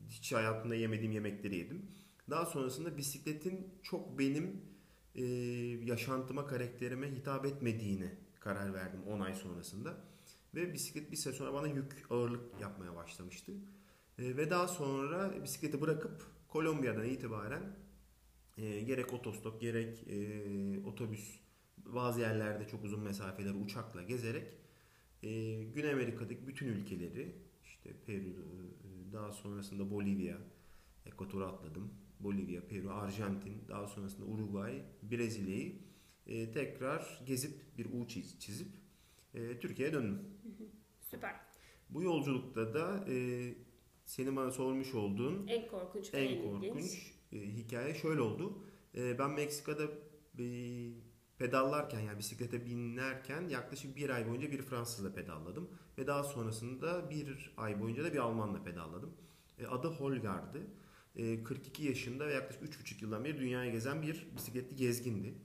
hiç 0.09 0.33
hayatımda 0.33 0.75
yemediğim 0.75 1.11
yemekleri 1.11 1.55
yedim. 1.55 1.85
Daha 2.29 2.45
sonrasında 2.45 2.97
bisikletin 2.97 3.67
çok 3.83 4.19
benim 4.19 4.61
e, 5.15 5.23
yaşantıma, 5.85 6.47
karakterime 6.47 7.11
hitap 7.11 7.45
etmediğine 7.45 8.30
karar 8.41 8.73
verdim 8.73 8.99
10 9.07 9.19
ay 9.19 9.35
sonrasında. 9.35 9.97
Ve 10.55 10.73
bisiklet 10.73 11.11
bir 11.11 11.17
süre 11.17 11.33
sonra 11.33 11.53
bana 11.53 11.67
yük, 11.67 12.05
ağırlık 12.09 12.61
yapmaya 12.61 12.95
başlamıştı. 12.95 13.51
E, 14.17 14.37
ve 14.37 14.49
daha 14.49 14.67
sonra 14.67 15.43
bisikleti 15.43 15.81
bırakıp 15.81 16.27
Kolombiya'dan 16.47 17.05
itibaren 17.05 17.63
e, 18.57 18.81
gerek 18.81 19.13
otostop 19.13 19.61
gerek 19.61 20.07
e, 20.07 20.79
otobüs 20.85 21.39
bazı 21.77 22.19
yerlerde 22.19 22.67
çok 22.67 22.83
uzun 22.83 22.99
mesafeleri 22.99 23.53
uçakla 23.53 24.03
gezerek 24.03 24.57
e, 25.23 25.29
Güney 25.63 25.91
Amerika'daki 25.91 26.47
bütün 26.47 26.67
ülkeleri 26.67 27.35
işte 27.63 27.93
Peru, 28.05 28.29
e, 28.29 29.13
daha 29.13 29.31
sonrasında 29.31 29.91
Bolivya, 29.91 30.37
Ekvator'u 31.05 31.45
atladım. 31.45 31.93
Bolivya, 32.19 32.67
Peru, 32.67 32.91
Arjantin, 32.91 33.63
daha 33.67 33.87
sonrasında 33.87 34.25
Uruguay, 34.25 34.83
Brezilya'yı 35.03 35.90
e, 36.27 36.51
tekrar 36.51 37.21
gezip 37.25 37.77
bir 37.77 37.85
U 37.85 38.07
çiz, 38.07 38.39
çizip 38.39 38.67
e, 39.33 39.59
Türkiye'ye 39.59 39.93
döndüm. 39.93 40.19
Süper. 41.11 41.35
Bu 41.89 42.03
yolculukta 42.03 42.73
da 42.73 43.05
e, 43.09 43.15
senin 44.05 44.35
bana 44.35 44.51
sormuş 44.51 44.93
olduğun 44.93 45.47
En 45.47 45.67
korkunç 45.67 46.13
en, 46.13 46.41
korkunç 46.41 47.13
e, 47.31 47.37
hikaye 47.37 47.93
şöyle 47.93 48.21
oldu. 48.21 48.63
E, 48.95 49.19
ben 49.19 49.31
Meksika'da 49.31 49.83
e, 50.39 50.45
pedallarken 51.37 51.99
yani 51.99 52.19
bisiklete 52.19 52.65
binerken 52.65 53.49
yaklaşık 53.49 53.95
bir 53.97 54.09
ay 54.09 54.29
boyunca 54.29 54.51
bir 54.51 54.61
Fransızla 54.61 55.13
pedalladım. 55.13 55.69
Ve 55.97 56.07
daha 56.07 56.23
sonrasında 56.23 57.09
bir 57.09 57.53
ay 57.57 57.81
boyunca 57.81 58.03
da 58.03 58.13
bir 58.13 58.17
Almanla 58.17 58.63
pedalladım. 58.63 59.13
E, 59.59 59.67
adı 59.67 59.87
Holgar'dı. 59.87 60.61
E, 61.15 61.43
42 61.43 61.83
yaşında 61.83 62.27
ve 62.27 62.33
yaklaşık 62.33 62.63
3,5 62.63 63.03
yıldan 63.03 63.23
beri 63.23 63.39
dünyayı 63.39 63.71
gezen 63.71 64.01
bir 64.01 64.27
bisikletli 64.35 64.75
gezgindi. 64.75 65.35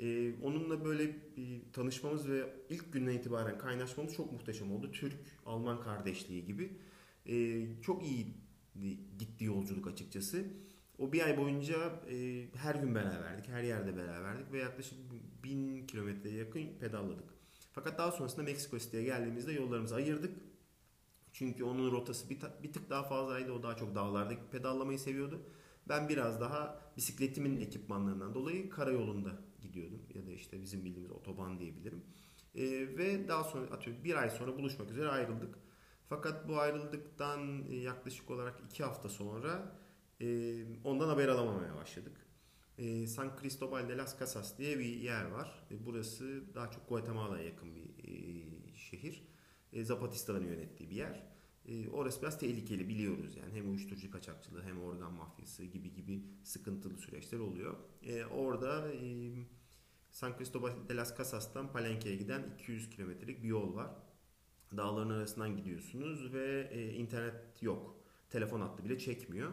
E, 0.00 0.34
onunla 0.42 0.84
böyle 0.84 1.04
e, 1.04 1.70
tanışmamız 1.72 2.28
ve 2.28 2.54
ilk 2.70 2.92
günden 2.92 3.12
itibaren 3.12 3.58
kaynaşmamız 3.58 4.14
çok 4.14 4.32
muhteşem 4.32 4.72
oldu. 4.72 4.92
Türk-Alman 4.92 5.80
kardeşliği 5.80 6.44
gibi. 6.44 6.78
E, 7.26 7.66
çok 7.82 8.02
iyi 8.02 8.26
gitti 9.18 9.44
yolculuk 9.44 9.86
açıkçası. 9.86 10.44
O 10.98 11.12
bir 11.12 11.22
ay 11.22 11.38
boyunca 11.38 11.76
e, 12.10 12.46
her 12.54 12.74
gün 12.74 12.94
beraberdik, 12.94 13.48
her 13.48 13.62
yerde 13.62 13.96
beraberdik 13.96 14.52
ve 14.52 14.58
yaklaşık 14.58 14.98
bin 15.44 15.86
kilometreye 15.86 16.36
yakın 16.36 16.68
pedalladık. 16.80 17.34
Fakat 17.72 17.98
daha 17.98 18.12
sonrasında 18.12 18.42
Meksiko 18.42 18.78
City'ye 18.78 19.02
geldiğimizde 19.02 19.52
yollarımızı 19.52 19.94
ayırdık. 19.94 20.38
Çünkü 21.32 21.64
onun 21.64 21.92
rotası 21.92 22.30
bir, 22.30 22.38
bir 22.62 22.72
tık 22.72 22.90
daha 22.90 23.02
fazlaydı. 23.02 23.52
O 23.52 23.62
daha 23.62 23.76
çok 23.76 23.94
dağlarda 23.94 24.34
pedallamayı 24.52 24.98
seviyordu. 24.98 25.42
Ben 25.88 26.08
biraz 26.08 26.40
daha 26.40 26.80
bisikletimin 26.96 27.60
ekipmanlarından 27.60 28.34
dolayı 28.34 28.70
karayolunda 28.70 29.47
gidiyordum. 29.60 30.02
Ya 30.14 30.26
da 30.26 30.30
işte 30.32 30.60
bizim 30.62 30.84
bildiğimiz 30.84 31.10
otoban 31.10 31.58
diyebilirim. 31.58 32.04
E, 32.54 32.64
ve 32.98 33.28
daha 33.28 33.44
sonra 33.44 33.70
atıyorum 33.70 34.04
bir 34.04 34.14
ay 34.14 34.30
sonra 34.30 34.58
buluşmak 34.58 34.90
üzere 34.90 35.08
ayrıldık. 35.08 35.58
Fakat 36.08 36.48
bu 36.48 36.58
ayrıldıktan 36.58 37.64
e, 37.70 37.76
yaklaşık 37.76 38.30
olarak 38.30 38.60
iki 38.70 38.84
hafta 38.84 39.08
sonra 39.08 39.78
e, 40.20 40.56
ondan 40.84 41.08
haber 41.08 41.28
alamamaya 41.28 41.76
başladık. 41.76 42.26
E, 42.78 43.06
San 43.06 43.36
Cristobal 43.40 43.88
de 43.88 43.96
las 43.96 44.18
Casas 44.18 44.58
diye 44.58 44.78
bir 44.78 44.84
yer 44.84 45.24
var. 45.24 45.66
E, 45.70 45.86
burası 45.86 46.54
daha 46.54 46.70
çok 46.70 46.88
Guatemala'ya 46.88 47.44
yakın 47.44 47.74
bir 47.74 47.88
şehir. 48.76 49.22
E, 49.72 49.84
Zapatistaların 49.84 50.46
yönettiği 50.46 50.90
bir 50.90 50.96
yer. 50.96 51.37
E, 51.68 51.88
orası 51.88 52.22
biraz 52.22 52.38
tehlikeli 52.38 52.88
biliyoruz 52.88 53.36
yani 53.36 53.54
hem 53.54 53.70
uyuşturucu 53.70 54.10
kaçakçılığı 54.10 54.62
hem 54.62 54.82
organ 54.82 55.12
mafyası 55.12 55.64
gibi 55.64 55.92
gibi 55.92 56.22
sıkıntılı 56.44 56.96
süreçler 56.98 57.38
oluyor. 57.38 57.76
E, 58.02 58.24
orada 58.24 58.92
e, 58.92 59.30
San 60.10 60.36
Cristobal 60.38 60.72
de 60.88 60.96
las 60.96 61.18
Casas'tan 61.18 61.72
Palenque'ye 61.72 62.16
giden 62.16 62.42
200 62.54 62.90
kilometrelik 62.90 63.42
bir 63.42 63.48
yol 63.48 63.74
var. 63.74 63.90
Dağların 64.76 65.10
arasından 65.10 65.56
gidiyorsunuz 65.56 66.32
ve 66.32 66.68
e, 66.72 66.92
internet 66.92 67.62
yok. 67.62 67.96
Telefon 68.30 68.60
hattı 68.60 68.84
bile 68.84 68.98
çekmiyor. 68.98 69.52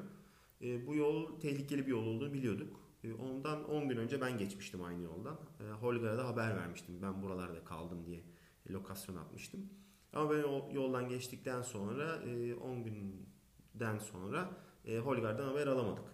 E, 0.62 0.88
bu 0.88 0.96
yol 0.96 1.40
tehlikeli 1.40 1.86
bir 1.86 1.92
yol 1.92 2.06
olduğunu 2.06 2.34
biliyorduk. 2.34 2.80
E, 3.04 3.14
ondan 3.14 3.70
10 3.70 3.90
gün 3.90 3.98
önce 3.98 4.22
ben 4.22 4.38
geçmiştim 4.38 4.84
aynı 4.84 5.02
yoldan. 5.02 5.40
E, 5.60 5.72
Holger'a 5.72 6.18
da 6.18 6.28
haber 6.28 6.56
vermiştim. 6.56 6.96
Ben 7.02 7.22
buralarda 7.22 7.64
kaldım 7.64 8.06
diye 8.06 8.24
lokasyon 8.70 9.16
atmıştım. 9.16 9.70
Ama 10.14 10.32
ben 10.32 10.74
yoldan 10.74 11.10
geçtikten 11.10 11.62
sonra 11.62 12.22
e, 12.22 12.56
10 12.56 12.84
günden 12.84 13.98
sonra 13.98 14.50
e, 14.86 14.98
Holger'dan 14.98 15.48
haber 15.48 15.68
alamadık. 15.68 16.06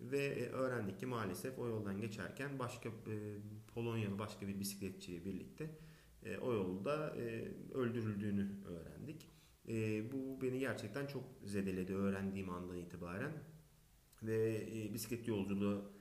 Ve 0.00 0.26
e, 0.26 0.48
öğrendik 0.48 0.98
ki 1.00 1.06
maalesef 1.06 1.58
o 1.58 1.68
yoldan 1.68 2.00
geçerken 2.00 2.58
başka 2.58 2.88
e, 2.88 3.16
Polonyalı 3.74 4.18
başka 4.18 4.48
bir 4.48 4.60
bisikletçiyle 4.60 5.24
birlikte 5.24 5.70
e, 6.24 6.38
o 6.38 6.52
yolda 6.52 7.16
e, 7.16 7.52
öldürüldüğünü 7.74 8.50
öğrendik. 8.66 9.28
E, 9.68 10.12
bu 10.12 10.42
beni 10.42 10.58
gerçekten 10.58 11.06
çok 11.06 11.24
zedeledi 11.44 11.94
öğrendiğim 11.94 12.50
andan 12.50 12.76
itibaren 12.76 13.32
ve 14.22 14.56
e, 14.56 14.94
bisiklet 14.94 15.28
yolculuğu 15.28 15.92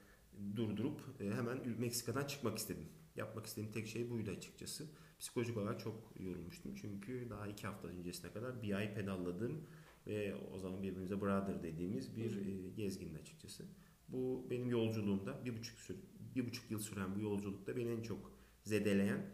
durdurup 0.56 1.02
e, 1.20 1.32
hemen 1.32 1.58
Meksika'dan 1.80 2.26
çıkmak 2.26 2.58
istedim. 2.58 2.86
Yapmak 3.16 3.46
istediğim 3.46 3.72
tek 3.72 3.88
şey 3.88 4.10
buydu 4.10 4.32
açıkçası. 4.32 4.88
Psikolojik 5.20 5.58
olarak 5.58 5.80
çok 5.80 6.14
yorulmuştum 6.20 6.76
çünkü 6.76 7.28
daha 7.30 7.48
iki 7.48 7.68
hafta 7.68 7.88
öncesine 7.88 8.32
kadar 8.32 8.62
bir 8.62 8.74
ay 8.74 8.94
pedalladım 8.94 9.68
ve 10.08 10.36
o 10.36 10.60
zaman 10.60 10.84
birbirimize 10.84 11.22
brother 11.22 11.64
dediğimiz 11.64 12.18
bir 12.18 12.38
e, 12.78 13.20
açıkçası. 13.22 13.66
Bu 14.10 14.48
benim 14.50 14.70
yolculuğumda 14.70 15.46
bir 15.46 15.58
buçuk, 15.58 15.80
sür, 15.80 15.98
bir 16.36 16.48
buçuk 16.48 16.72
yıl 16.72 16.80
süren 16.80 17.16
bu 17.16 17.20
yolculukta 17.20 17.78
beni 17.78 17.90
en 17.90 18.02
çok 18.02 18.32
zedeleyen 18.64 19.26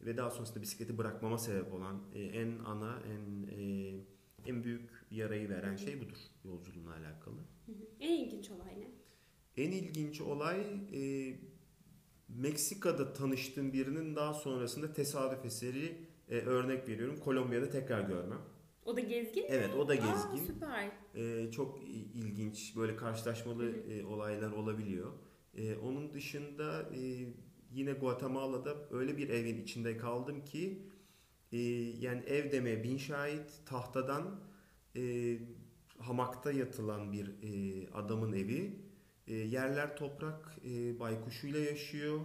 ve 0.00 0.16
daha 0.16 0.30
sonrasında 0.30 0.62
bisikleti 0.62 0.98
bırakmama 0.98 1.38
sebep 1.38 1.72
olan 1.72 2.02
e, 2.14 2.22
en 2.22 2.58
ana, 2.58 3.02
en 3.06 3.48
e, 3.48 3.94
en 4.46 4.64
büyük 4.64 4.90
yarayı 5.10 5.48
veren 5.48 5.76
şey 5.76 6.00
budur 6.00 6.18
yolculuğumla 6.44 6.94
alakalı. 6.94 7.40
En 8.00 8.24
ilginç 8.24 8.50
olay 8.50 8.80
ne? 8.80 8.90
En 9.56 9.70
ilginç 9.70 10.20
olay 10.20 10.60
e, 10.92 11.00
Meksika'da 12.36 13.12
tanıştığım 13.12 13.72
birinin 13.72 14.16
daha 14.16 14.34
sonrasında 14.34 14.92
tesadüf 14.92 15.44
eseri 15.44 15.96
e, 16.28 16.38
örnek 16.38 16.88
veriyorum 16.88 17.16
Kolombiya'da 17.16 17.70
tekrar 17.70 18.00
görmem. 18.00 18.38
O 18.84 18.96
da 18.96 19.00
gezgin 19.00 19.42
mi? 19.42 19.48
Evet 19.50 19.70
o 19.78 19.88
da 19.88 19.92
Aa, 19.92 19.96
gezgin. 19.96 20.46
süper. 20.46 20.90
E, 21.14 21.50
çok 21.50 21.82
ilginç 22.14 22.76
böyle 22.76 22.96
karşılaşmalı 22.96 23.70
e, 23.70 24.04
olaylar 24.04 24.50
olabiliyor. 24.52 25.12
E, 25.54 25.76
onun 25.76 26.12
dışında 26.12 26.82
e, 26.82 27.26
yine 27.72 27.92
Guatemala'da 27.92 28.76
öyle 28.90 29.16
bir 29.18 29.28
evin 29.28 29.62
içinde 29.62 29.96
kaldım 29.96 30.44
ki 30.44 30.82
e, 31.52 31.58
yani 32.00 32.22
ev 32.26 32.52
demeye 32.52 32.84
bin 32.84 32.96
şahit 32.98 33.60
tahtadan 33.66 34.40
e, 34.96 35.36
hamakta 35.98 36.52
yatılan 36.52 37.12
bir 37.12 37.26
e, 37.42 37.88
adamın 37.90 38.32
evi. 38.32 38.89
E, 39.26 39.34
yerler 39.34 39.96
toprak 39.96 40.56
e, 40.64 41.00
baykuşuyla 41.00 41.60
yaşıyor. 41.60 42.20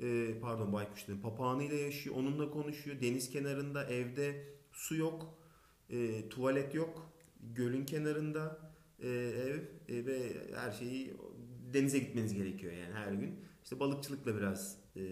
E, 0.00 0.38
pardon 0.40 0.72
baykuş 0.72 1.08
dedim 1.08 1.20
papağanıyla 1.20 1.76
yaşıyor. 1.76 2.16
Onunla 2.16 2.50
konuşuyor. 2.50 3.00
Deniz 3.00 3.30
kenarında 3.30 3.84
evde 3.84 4.44
su 4.72 4.96
yok. 4.96 5.38
E, 5.90 6.28
tuvalet 6.28 6.74
yok. 6.74 7.10
Gölün 7.54 7.84
kenarında 7.84 8.58
e, 9.02 9.08
ev 9.08 9.58
e, 9.88 10.06
ve 10.06 10.32
her 10.56 10.72
şeyi 10.72 11.14
denize 11.72 11.98
gitmeniz 11.98 12.34
gerekiyor 12.34 12.72
yani 12.72 12.94
her 12.94 13.12
gün. 13.12 13.40
İşte 13.64 13.80
balıkçılıkla 13.80 14.36
biraz 14.36 14.78
e, 14.96 15.02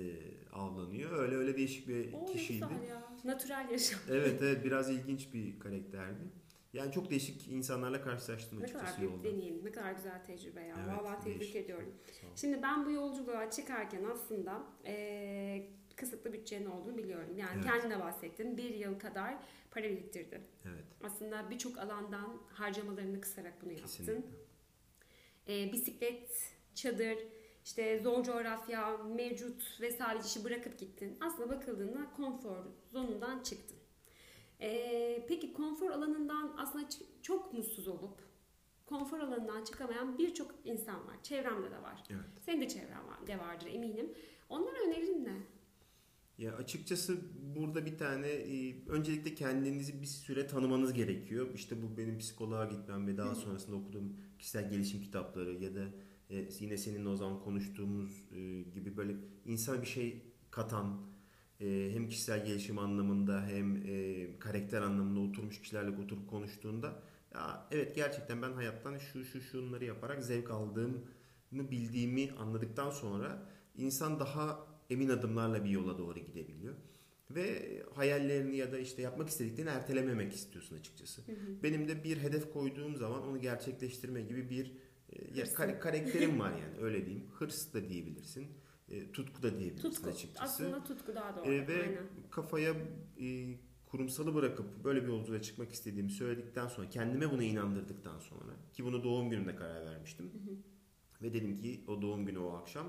avlanıyor. 0.53 1.19
Öyle 1.19 1.37
öyle 1.37 1.57
değişik 1.57 1.89
bir 1.89 2.13
Oo, 2.13 2.23
ne 2.29 2.33
kişiydi. 2.33 2.65
güzel 2.71 2.89
ya. 2.89 3.17
Natürel 3.25 3.69
yaşam. 3.71 4.01
Evet 4.11 4.43
evet 4.43 4.65
biraz 4.65 4.91
ilginç 4.91 5.35
bir 5.35 5.59
karakterdi. 5.61 6.25
Yani 6.73 6.93
çok 6.93 7.11
değişik 7.11 7.49
insanlarla 7.49 8.03
karşılaştım 8.03 8.61
Ne 8.63 8.67
kadar 8.67 8.81
açıkçası 8.85 9.05
yolda. 9.05 9.25
deneyim, 9.25 9.65
ne 9.65 9.73
kadar 9.73 9.93
güzel 9.93 10.25
tecrübe 10.25 10.61
ya. 10.61 10.77
Evet, 10.79 10.89
Vallahi 10.89 11.25
tebrik 11.25 11.57
ediyorum. 11.57 11.95
Şimdi 12.37 12.63
ben 12.63 12.87
bu 12.87 12.91
yolculuğa 12.91 13.51
çıkarken 13.51 14.05
aslında 14.05 14.63
eee, 14.85 15.71
kısıtlı 15.97 16.33
bütçenin 16.33 16.67
olduğunu 16.67 16.99
biliyorum. 16.99 17.37
Yani 17.37 17.51
Evet. 17.55 17.65
kendine 17.65 18.01
bahsettin. 18.01 18.57
Bir 18.57 18.75
yıl 18.75 18.99
kadar 18.99 19.35
para 19.71 19.85
biriktirdin. 19.85 20.43
Evet 20.65 20.85
Aslında 21.05 21.51
birçok 21.51 21.79
alandan 21.79 22.39
harcamalarını 22.49 23.21
kısarak 23.21 23.63
bunu 23.63 23.73
yaptın. 23.73 23.87
kesinlikle. 23.87 24.31
Ee, 25.49 25.73
bisiklet, 25.73 26.53
çadır, 26.75 27.19
işte 27.65 27.99
zor 27.99 28.25
coğrafya, 28.25 28.97
mevcut 28.97 29.81
vesaire 29.81 30.19
işi 30.27 30.45
bırakıp 30.45 30.79
gittin. 30.79 31.19
Aslında 31.21 31.49
bakıldığında 31.51 32.11
konfor 32.17 32.65
zonundan 32.93 33.43
çıktın. 33.43 33.77
Ee, 34.63 35.25
peki 35.29 35.53
konfor 35.53 35.91
alanından 35.91 36.55
aslında 36.59 36.89
çok 37.23 37.53
mutsuz 37.53 37.89
olup 37.89 38.33
konfor 38.87 39.19
alanından 39.19 39.65
çıkamayan 39.65 40.19
birçok 40.19 40.55
insan 40.65 41.07
var. 41.07 41.23
Çevremde 41.23 41.71
de 41.71 41.83
var. 41.83 42.03
Evet. 42.11 42.25
Senin 42.47 42.61
de 42.61 42.69
çevren 42.69 43.09
var, 43.09 43.27
de 43.27 43.39
vardır 43.39 43.67
eminim. 43.67 44.13
Onlara 44.49 44.77
önerin 44.87 45.25
ne? 45.25 45.37
Ya 46.39 46.57
açıkçası 46.57 47.21
burada 47.57 47.87
bir 47.87 47.99
tane 47.99 48.29
e, 48.29 48.85
öncelikle 48.89 49.35
kendinizi 49.35 50.03
bir 50.03 50.07
süre 50.07 50.47
tanımanız 50.47 50.93
gerekiyor. 50.93 51.55
İşte 51.55 51.83
bu 51.83 51.97
benim 51.97 52.19
psikoloğa 52.19 52.65
gitmem 52.65 53.07
ve 53.07 53.17
daha 53.17 53.35
sonrasında 53.35 53.77
okuduğum 53.77 54.17
kişisel 54.39 54.71
gelişim 54.71 55.03
kitapları 55.03 55.53
ya 55.53 55.75
da 55.75 55.85
e, 56.31 56.49
yine 56.61 56.77
seninle 56.77 57.09
o 57.09 57.17
zaman 57.17 57.41
konuştuğumuz 57.41 58.29
e, 58.33 58.63
gibi 58.63 58.97
böyle 58.97 59.17
insana 59.45 59.83
bir 59.83 59.87
şey 59.87 60.23
katan 60.51 61.01
e, 61.61 61.91
hem 61.93 62.09
kişisel 62.09 62.47
gelişim 62.47 62.79
anlamında 62.79 63.47
hem 63.47 63.82
e, 64.63 64.69
karakter 64.69 64.83
anlamında 64.83 65.21
oturmuş 65.21 65.61
kişilerle 65.61 66.03
oturup 66.03 66.31
konuştuğunda 66.31 67.03
ya 67.35 67.67
evet 67.71 67.95
gerçekten 67.97 68.43
ben 68.43 68.53
hayattan 68.53 68.99
şu 68.99 69.25
şu 69.25 69.41
şunları 69.41 69.85
yaparak 69.85 70.23
zevk 70.25 70.51
aldığımı 70.51 70.99
bildiğimi 71.53 72.31
anladıktan 72.39 72.91
sonra 72.91 73.49
insan 73.77 74.21
daha 74.21 74.67
emin 74.91 75.09
adımlarla 75.09 75.65
bir 75.65 75.71
yola 75.71 75.99
doğru 75.99 76.19
gidebiliyor. 76.19 76.75
Ve 77.31 77.83
hayallerini 77.95 78.57
ya 78.57 78.73
da 78.73 78.79
işte 78.79 79.03
yapmak 79.03 79.29
istediklerini 79.29 79.71
ertelememek 79.71 80.33
istiyorsun 80.33 80.77
açıkçası. 80.77 81.23
Hı 81.23 81.33
hı. 81.33 81.63
Benim 81.63 81.89
de 81.89 82.05
bir 82.05 82.17
hedef 82.19 82.53
koyduğum 82.53 82.97
zaman 82.97 83.23
onu 83.23 83.41
gerçekleştirme 83.41 84.23
gibi 84.23 84.51
bir 84.51 84.73
e, 85.13 85.39
ya, 85.39 85.55
kar- 85.55 85.81
karakterim 85.81 86.41
var 86.41 86.51
yani 86.61 86.79
öyle 86.85 87.07
diyeyim. 87.07 87.27
Hırs 87.39 87.75
da 87.75 87.89
diyebilirsin. 87.89 88.47
e, 88.91 89.13
tutku 89.13 89.43
da 89.43 89.59
diyebilirsin 89.59 89.91
Tutku. 89.91 90.11
açıkçası. 90.11 90.45
Aslında 90.45 90.85
tutku 90.85 91.15
daha 91.15 91.37
doğru. 91.37 91.53
E, 91.53 91.69
ve 91.69 91.83
Aynen. 91.83 92.07
kafaya 92.31 92.75
e, 93.21 93.55
kurumsalı 93.93 94.35
bırakıp 94.35 94.85
böyle 94.85 95.03
bir 95.03 95.09
yolculuğa 95.09 95.43
çıkmak 95.43 95.73
istediğimi 95.73 96.11
söyledikten 96.11 96.69
sonra 96.69 96.91
kendime 96.91 97.31
bunu 97.31 97.43
inandırdıktan 97.43 98.19
sonra 98.19 98.53
ki 98.73 98.85
bunu 98.85 99.05
doğum 99.05 99.31
günümde 99.31 99.57
karar 99.57 99.87
vermiştim. 99.87 100.27
Hı 100.27 100.51
hı. 100.51 100.57
Ve 101.23 101.35
dedim 101.35 101.57
ki 101.57 101.85
o 101.89 102.03
doğum 102.03 102.27
günü 102.27 102.39
o 102.39 102.53
akşam 102.53 102.87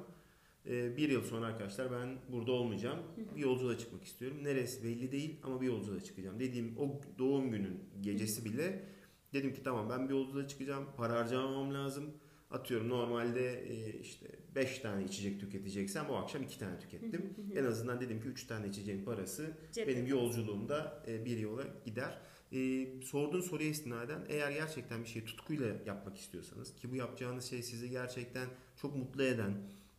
e, 0.66 0.98
bir 0.98 1.10
yıl 1.10 1.24
sonra 1.24 1.46
arkadaşlar 1.46 1.92
ben 1.92 2.18
burada 2.32 2.52
olmayacağım. 2.52 3.00
Bir 3.36 3.42
yolculuğa 3.42 3.78
çıkmak 3.78 4.04
istiyorum. 4.04 4.38
Neresi 4.44 4.84
belli 4.84 5.12
değil 5.12 5.40
ama 5.44 5.62
bir 5.62 5.68
yolculuğa 5.68 6.00
çıkacağım. 6.00 6.40
Dediğim 6.40 6.78
o 6.78 7.02
doğum 7.20 7.52
günün 7.52 7.80
gecesi 8.02 8.46
bile 8.46 8.86
dedim 9.34 9.54
ki 9.54 9.64
tamam 9.64 9.90
ben 9.90 10.10
bir 10.10 10.14
yolculuğa 10.14 10.48
çıkacağım. 10.48 10.86
Para 10.98 11.14
harcamam 11.14 11.74
lazım. 11.74 12.14
Atıyorum 12.54 12.90
normalde 12.90 13.64
e, 13.70 14.00
işte 14.00 14.28
5 14.56 14.80
tane 14.80 15.04
içecek 15.04 15.40
tüketeceksem 15.40 16.10
o 16.10 16.16
akşam 16.16 16.44
2 16.44 16.60
tane 16.60 16.80
tükettim. 16.80 17.36
en 17.56 17.66
azından 17.66 18.02
dedim 18.02 18.22
ki 18.22 18.28
3 18.28 18.48
tane 18.48 18.68
içeceğin 18.68 19.06
parası 19.06 19.58
Cepte 19.72 19.92
benim 19.92 20.08
yolculuğumda 20.08 21.04
e, 21.08 21.26
bir 21.26 21.38
yola 21.38 21.64
gider. 21.86 22.20
E, 22.52 22.88
sorduğun 23.02 23.42
soruya 23.42 23.70
istinaden 23.70 24.26
eğer 24.30 24.52
gerçekten 24.52 25.04
bir 25.04 25.08
şeyi 25.08 25.26
tutkuyla 25.26 25.68
yapmak 25.86 26.18
istiyorsanız 26.18 26.76
ki 26.76 26.92
bu 26.92 26.96
yapacağınız 26.96 27.46
şey 27.46 27.64
sizi 27.64 27.90
gerçekten 27.90 28.48
çok 28.82 28.96
mutlu 28.96 29.24
eden, 29.24 29.54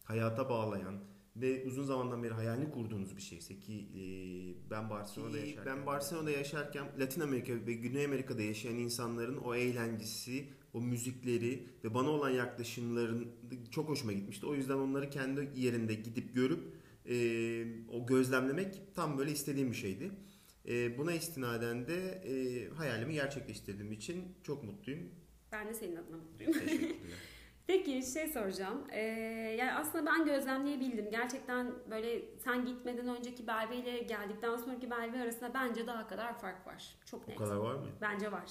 hayata 0.05 0.49
bağlayan 0.49 0.95
ve 1.37 1.65
uzun 1.65 1.85
zamandan 1.85 2.23
beri 2.23 2.33
hayalini 2.33 2.71
kurduğunuz 2.71 3.17
bir 3.17 3.23
şeyse 3.23 3.59
ki 3.59 3.73
e, 3.73 4.01
ben 4.71 4.91
Barcelona'da 4.91 5.39
yaşarken 5.39 5.67
ben 5.67 5.87
Barcelona'da 5.87 6.31
yaşarken 6.31 6.87
Latin 6.99 7.21
Amerika 7.21 7.53
ve 7.67 7.73
Güney 7.73 8.05
Amerika'da 8.05 8.43
yaşayan 8.43 8.77
insanların 8.77 9.37
o 9.37 9.55
eğlencesi, 9.55 10.49
o 10.75 10.81
müzikleri 10.81 11.67
ve 11.85 11.95
bana 11.95 12.11
olan 12.11 12.31
yaklaşımların 12.31 13.29
çok 13.71 13.89
hoşuma 13.89 14.13
gitmişti. 14.13 14.47
O 14.47 14.55
yüzden 14.55 14.75
onları 14.75 15.11
kendi 15.11 15.61
yerinde 15.61 15.95
gidip 15.95 16.35
görüp 16.35 16.61
e, 17.09 17.17
o 17.93 18.07
gözlemlemek 18.07 18.83
tam 18.95 19.19
böyle 19.19 19.31
istediğim 19.31 19.71
bir 19.71 19.77
şeydi. 19.77 20.11
E, 20.69 20.99
buna 20.99 21.13
istinaden 21.13 21.87
de 21.87 21.97
e, 22.11 22.69
hayalimi 22.69 23.13
gerçekleştirdiğim 23.15 23.93
için 23.93 24.25
çok 24.43 24.65
mutluyum. 24.65 25.11
Ben 25.53 25.69
de 25.69 25.75
senin 25.75 25.97
adına 25.97 26.17
mutluyum. 26.17 26.53
Teşekkürler. 26.53 27.19
Peki 27.67 28.03
şey 28.13 28.29
soracağım. 28.29 28.85
Ee, 28.91 29.01
yani 29.59 29.73
aslında 29.73 30.07
ben 30.07 30.25
gözlemleyebildim. 30.25 31.11
Gerçekten 31.11 31.73
böyle 31.91 32.23
sen 32.45 32.65
gitmeden 32.67 33.09
önceki 33.09 33.47
Belve 33.47 33.77
ile 33.77 33.99
geldikten 33.99 34.57
sonraki 34.57 34.91
Belve 34.91 35.21
arasında 35.21 35.55
bence 35.55 35.87
daha 35.87 36.09
kadar 36.09 36.41
fark 36.41 36.67
var. 36.67 36.97
Çok 37.05 37.29
o 37.29 37.31
net. 37.31 37.39
kadar 37.39 37.57
var 37.57 37.75
mı? 37.75 37.87
Bence 38.01 38.33
var. 38.33 38.51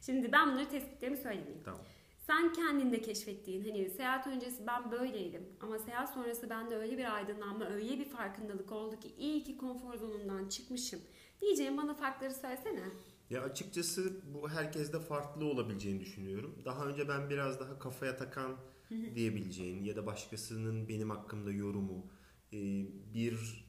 Şimdi 0.00 0.32
ben 0.32 0.52
bunları 0.52 0.68
tespitlerimi 0.68 1.16
söyleyeyim. 1.16 1.62
Tamam. 1.64 1.80
Sen 2.26 2.52
kendinde 2.52 3.00
keşfettiğin 3.00 3.64
hani 3.64 3.90
seyahat 3.90 4.26
öncesi 4.26 4.66
ben 4.66 4.90
böyleydim 4.90 5.42
ama 5.60 5.78
seyahat 5.78 6.14
sonrası 6.14 6.50
bende 6.50 6.76
öyle 6.76 6.98
bir 6.98 7.14
aydınlanma, 7.14 7.68
öyle 7.68 7.98
bir 7.98 8.04
farkındalık 8.04 8.72
oldu 8.72 9.00
ki 9.00 9.14
iyi 9.18 9.44
ki 9.44 9.56
konfor 9.56 9.94
zonundan 9.96 10.48
çıkmışım. 10.48 11.00
Diyeceğim 11.40 11.76
bana 11.76 11.94
farkları 11.94 12.34
söylesene. 12.34 12.84
Ya 13.30 13.42
açıkçası 13.42 14.20
bu 14.34 14.48
herkeste 14.50 15.00
farklı 15.00 15.44
olabileceğini 15.44 16.00
düşünüyorum. 16.00 16.62
Daha 16.64 16.86
önce 16.86 17.08
ben 17.08 17.30
biraz 17.30 17.60
daha 17.60 17.78
kafaya 17.78 18.16
takan 18.16 18.56
diyebileceğin 19.14 19.84
ya 19.84 19.96
da 19.96 20.06
başkasının 20.06 20.88
benim 20.88 21.10
hakkımda 21.10 21.52
yorumu, 21.52 22.06
bir 23.14 23.67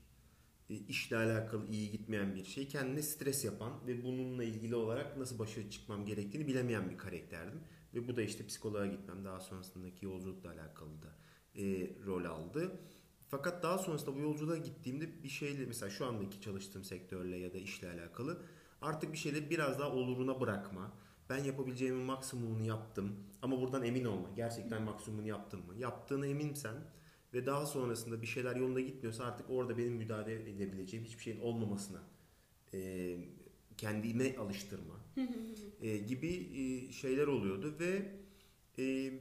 işle 0.70 1.18
alakalı 1.18 1.68
iyi 1.68 1.92
gitmeyen 1.92 2.36
bir 2.36 2.44
şey 2.44 2.68
kendine 2.68 3.02
stres 3.02 3.46
yapan 3.46 3.88
ve 3.88 4.04
bununla 4.04 4.44
ilgili 4.44 4.76
olarak 4.76 5.18
nasıl 5.18 5.40
başa 5.40 5.70
çıkmam 5.70 6.06
gerektiğini 6.06 6.48
bilemeyen 6.48 6.90
bir 6.90 6.98
karakterdim. 6.98 7.60
Ve 7.94 8.08
bu 8.08 8.18
da 8.18 8.22
işte 8.22 8.46
psikoloğa 8.46 8.86
gitmem 8.86 9.26
daha 9.26 9.40
sonrasındaki 9.40 10.06
yolculukla 10.06 10.52
alakalı 10.52 11.02
da 11.02 11.16
e, 11.56 11.96
rol 12.06 12.26
aldı. 12.26 12.80
Fakat 13.28 13.64
daha 13.64 13.78
sonrasında 13.78 14.16
bu 14.16 14.20
yolculuğa 14.20 14.58
gittiğimde 14.58 15.24
bir 15.24 15.30
şeyle 15.30 15.66
mesela 15.66 15.90
şu 15.90 16.06
andaki 16.06 16.42
çalıştığım 16.42 16.84
sektörle 16.84 17.38
ya 17.38 17.54
da 17.54 17.58
işle 17.58 17.92
alakalı 17.92 18.42
artık 18.82 19.14
bir 19.14 19.18
şeyleri 19.18 19.50
biraz 19.50 19.80
daha 19.80 19.92
oluruna 19.92 20.42
bırakma. 20.42 20.92
Ben 21.30 21.44
yapabileceğimin 21.44 22.02
maksimumunu 22.02 22.68
yaptım 22.68 23.16
ama 23.42 23.62
buradan 23.62 23.84
emin 23.84 24.06
olma. 24.06 24.30
Gerçekten 24.36 24.82
maksimumunu 24.82 25.28
yaptın 25.28 25.60
mı? 25.60 25.76
Yaptığına 25.78 26.28
eminsen 26.28 26.76
ve 27.34 27.46
daha 27.46 27.66
sonrasında 27.66 28.22
bir 28.22 28.28
şeyler 28.28 28.56
yolunda 28.56 28.80
gitmiyorsa 28.80 29.24
artık 29.24 29.50
orada 29.50 29.78
benim 29.78 29.94
müdahale 29.94 30.34
edebileceğim 30.34 31.06
hiçbir 31.06 31.24
şeyin 31.24 31.40
olmamasına 31.40 32.00
e, 32.74 33.16
kendime 33.78 34.38
alıştırma 34.38 34.96
e, 35.82 35.98
gibi 35.98 36.28
e, 36.28 36.92
şeyler 36.92 37.28
oluyordu. 37.28 37.76
Ve 37.80 38.12
e, 38.80 39.14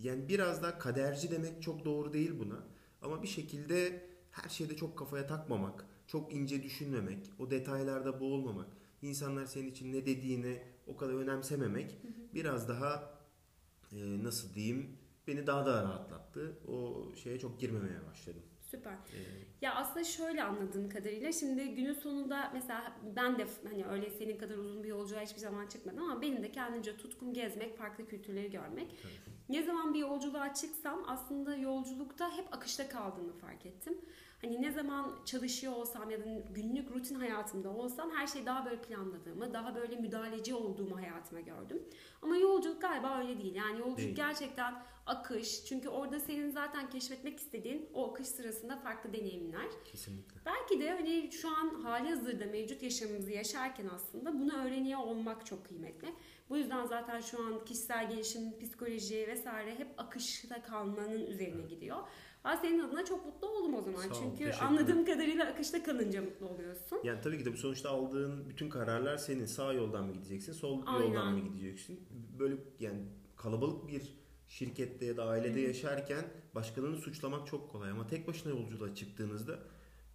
yani 0.00 0.28
biraz 0.28 0.62
daha 0.62 0.78
kaderci 0.78 1.30
demek 1.30 1.62
çok 1.62 1.84
doğru 1.84 2.12
değil 2.12 2.32
buna. 2.38 2.66
Ama 3.02 3.22
bir 3.22 3.28
şekilde 3.28 4.06
her 4.30 4.48
şeyde 4.48 4.76
çok 4.76 4.98
kafaya 4.98 5.26
takmamak, 5.26 5.86
çok 6.06 6.34
ince 6.34 6.62
düşünmemek, 6.62 7.30
o 7.38 7.50
detaylarda 7.50 8.20
boğulmamak, 8.20 8.68
insanlar 9.02 9.46
senin 9.46 9.70
için 9.70 9.92
ne 9.92 10.06
dediğini 10.06 10.62
o 10.86 10.96
kadar 10.96 11.14
önemsememek 11.14 11.98
biraz 12.34 12.68
daha 12.68 13.18
e, 13.92 14.24
nasıl 14.24 14.54
diyeyim 14.54 14.96
beni 15.28 15.46
daha 15.46 15.66
da 15.66 15.82
rahatlattı. 15.82 16.52
O 16.68 17.06
şeye 17.16 17.38
çok 17.38 17.60
girmemeye 17.60 18.06
başladım. 18.10 18.42
Süper. 18.70 18.92
E, 18.92 19.18
Ya 19.62 19.74
aslında 19.74 20.04
şöyle 20.04 20.42
anladığım 20.42 20.88
kadarıyla 20.88 21.32
şimdi 21.32 21.74
günün 21.74 21.92
sonunda 21.92 22.50
mesela 22.54 22.92
ben 23.16 23.38
de 23.38 23.46
hani 23.68 23.86
öyle 23.86 24.10
senin 24.10 24.38
kadar 24.38 24.56
uzun 24.56 24.82
bir 24.84 24.88
yolculuğa 24.88 25.22
hiçbir 25.22 25.40
zaman 25.40 25.66
çıkmadım 25.66 26.02
ama 26.10 26.22
benim 26.22 26.42
de 26.42 26.52
kendince 26.52 26.96
tutkum 26.96 27.34
gezmek, 27.34 27.78
farklı 27.78 28.06
kültürleri 28.06 28.50
görmek. 28.50 28.96
Ne 29.48 29.62
zaman 29.62 29.94
bir 29.94 29.98
yolculuğa 29.98 30.54
çıksam 30.54 31.04
aslında 31.06 31.56
yolculukta 31.56 32.36
hep 32.36 32.54
akışta 32.54 32.88
kaldığını 32.88 33.32
fark 33.32 33.66
ettim. 33.66 33.98
Hani 34.42 34.62
ne 34.62 34.70
zaman 34.72 35.14
çalışıyor 35.24 35.72
olsam 35.72 36.10
ya 36.10 36.20
da 36.20 36.24
günlük 36.54 36.90
rutin 36.90 37.14
hayatımda 37.14 37.70
olsam 37.70 38.10
her 38.10 38.26
şeyi 38.26 38.46
daha 38.46 38.64
böyle 38.66 38.80
planladığımı, 38.80 39.54
daha 39.54 39.74
böyle 39.74 39.96
müdahaleci 39.96 40.54
olduğumu 40.54 40.96
hayatıma 40.96 41.40
gördüm. 41.40 41.82
Ama 42.22 42.36
yolculuk 42.36 42.82
galiba 42.82 43.18
öyle 43.18 43.40
değil. 43.40 43.54
Yani 43.54 43.78
yolculuk 43.78 43.98
Değil. 43.98 44.16
gerçekten 44.16 44.74
akış. 45.06 45.64
Çünkü 45.64 45.88
orada 45.88 46.20
senin 46.20 46.50
zaten 46.50 46.90
keşfetmek 46.90 47.38
istediğin 47.38 47.88
o 47.94 48.10
akış 48.10 48.28
sırasında 48.28 48.76
farklı 48.76 49.12
deneyimler. 49.12 49.66
kesinlikle. 49.84 50.40
Belki 50.46 50.80
de 50.80 50.90
hani 50.90 51.32
şu 51.32 51.48
an 51.48 51.82
hali 51.82 52.08
hazırda 52.08 52.46
mevcut 52.46 52.82
yaşamımızı 52.82 53.30
yaşarken 53.30 53.86
aslında 53.94 54.40
bunu 54.40 54.54
öğreniyor 54.54 55.00
olmak 55.00 55.46
çok 55.46 55.66
kıymetli. 55.66 56.08
Bu 56.50 56.56
yüzden 56.56 56.86
zaten 56.86 57.20
şu 57.20 57.46
an 57.46 57.64
kişisel 57.64 58.10
gelişim, 58.10 58.58
psikoloji 58.58 59.26
vesaire 59.28 59.78
hep 59.78 59.88
akışta 59.98 60.62
kalmanın 60.62 61.26
üzerine 61.26 61.62
gidiyor. 61.62 61.98
Ben 62.44 62.56
senin 62.56 62.78
adına 62.78 63.04
çok 63.04 63.26
mutlu 63.26 63.48
oldum 63.48 63.74
o 63.74 63.82
zaman. 63.82 64.00
Sağ 64.00 64.08
ol, 64.08 64.18
Çünkü 64.20 64.52
anladığım 64.52 65.04
kadarıyla 65.04 65.46
akışta 65.46 65.82
kalınca 65.82 66.22
mutlu 66.22 66.48
oluyorsun. 66.48 66.98
Yani 67.04 67.20
tabii 67.20 67.38
ki 67.38 67.44
de 67.44 67.52
bu 67.52 67.56
sonuçta 67.56 67.90
aldığın 67.90 68.48
bütün 68.48 68.68
kararlar 68.68 69.16
senin. 69.16 69.46
Sağ 69.46 69.72
yoldan 69.72 70.06
mı 70.06 70.12
gideceksin, 70.12 70.52
sol 70.52 70.82
Aynen. 70.86 71.06
yoldan 71.06 71.32
mı 71.32 71.40
gideceksin? 71.40 72.08
Böyle 72.38 72.56
yani 72.80 73.02
kalabalık 73.36 73.88
bir 73.88 74.24
şirkette 74.48 75.06
ya 75.06 75.16
da 75.16 75.24
ailede 75.24 75.60
yaşarken 75.60 76.24
başkalarını 76.54 76.96
suçlamak 76.96 77.46
çok 77.46 77.70
kolay 77.70 77.90
ama 77.90 78.06
tek 78.06 78.28
başına 78.28 78.52
yolculuğa 78.52 78.94
çıktığınızda 78.94 79.58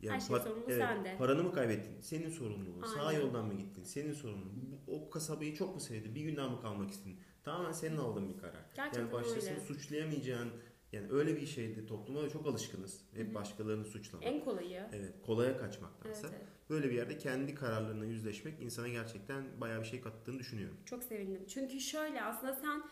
Her 0.07 0.19
şey 0.19 0.37
sorumlu 0.37 0.65
sende. 0.67 1.17
Paranı 1.17 1.43
mı 1.43 1.53
kaybettin? 1.53 2.01
Senin 2.01 2.29
sorumluluğun. 2.29 2.83
Sağ 2.95 3.13
yoldan 3.13 3.45
mı 3.45 3.53
gittin? 3.53 3.83
Senin 3.83 4.13
sorumluluğun. 4.13 4.79
O 4.87 5.09
kasabayı 5.09 5.55
çok 5.55 5.75
mu 5.75 5.81
sevdin? 5.81 6.15
Bir 6.15 6.21
gün 6.21 6.35
daha 6.35 6.49
mı 6.49 6.61
kalmak 6.61 6.91
istedin? 6.91 7.19
Tamamen 7.43 7.71
senin 7.71 7.97
aldığın 7.97 8.29
bir 8.29 8.37
karar. 8.37 8.65
Gerçekten 8.75 9.01
yani 9.01 9.11
başkasını 9.11 9.51
öyle. 9.51 9.65
suçlayamayacağın 9.65 10.49
Yani 10.93 11.07
öyle 11.11 11.35
bir 11.35 11.45
şeyde 11.45 11.85
topluma 11.85 12.29
çok 12.29 12.47
alışkınız. 12.47 13.01
Hep 13.15 13.35
başkalarını 13.35 13.85
suçlamak. 13.85 14.27
En 14.27 14.43
kolayı. 14.43 14.83
Evet, 14.93 15.13
kolaya 15.25 15.57
kaçmaktansa. 15.57 16.27
Evet, 16.27 16.39
evet. 16.39 16.49
Böyle 16.69 16.89
bir 16.89 16.95
yerde 16.95 17.17
kendi 17.17 17.55
kararlarına 17.55 18.05
yüzleşmek 18.05 18.61
insana 18.61 18.87
gerçekten 18.87 19.61
bayağı 19.61 19.81
bir 19.81 19.85
şey 19.85 20.01
kattığını 20.01 20.39
düşünüyorum. 20.39 20.77
Çok 20.85 21.03
sevindim. 21.03 21.45
Çünkü 21.47 21.79
şöyle 21.79 22.21
aslında 22.21 22.53
sen 22.53 22.83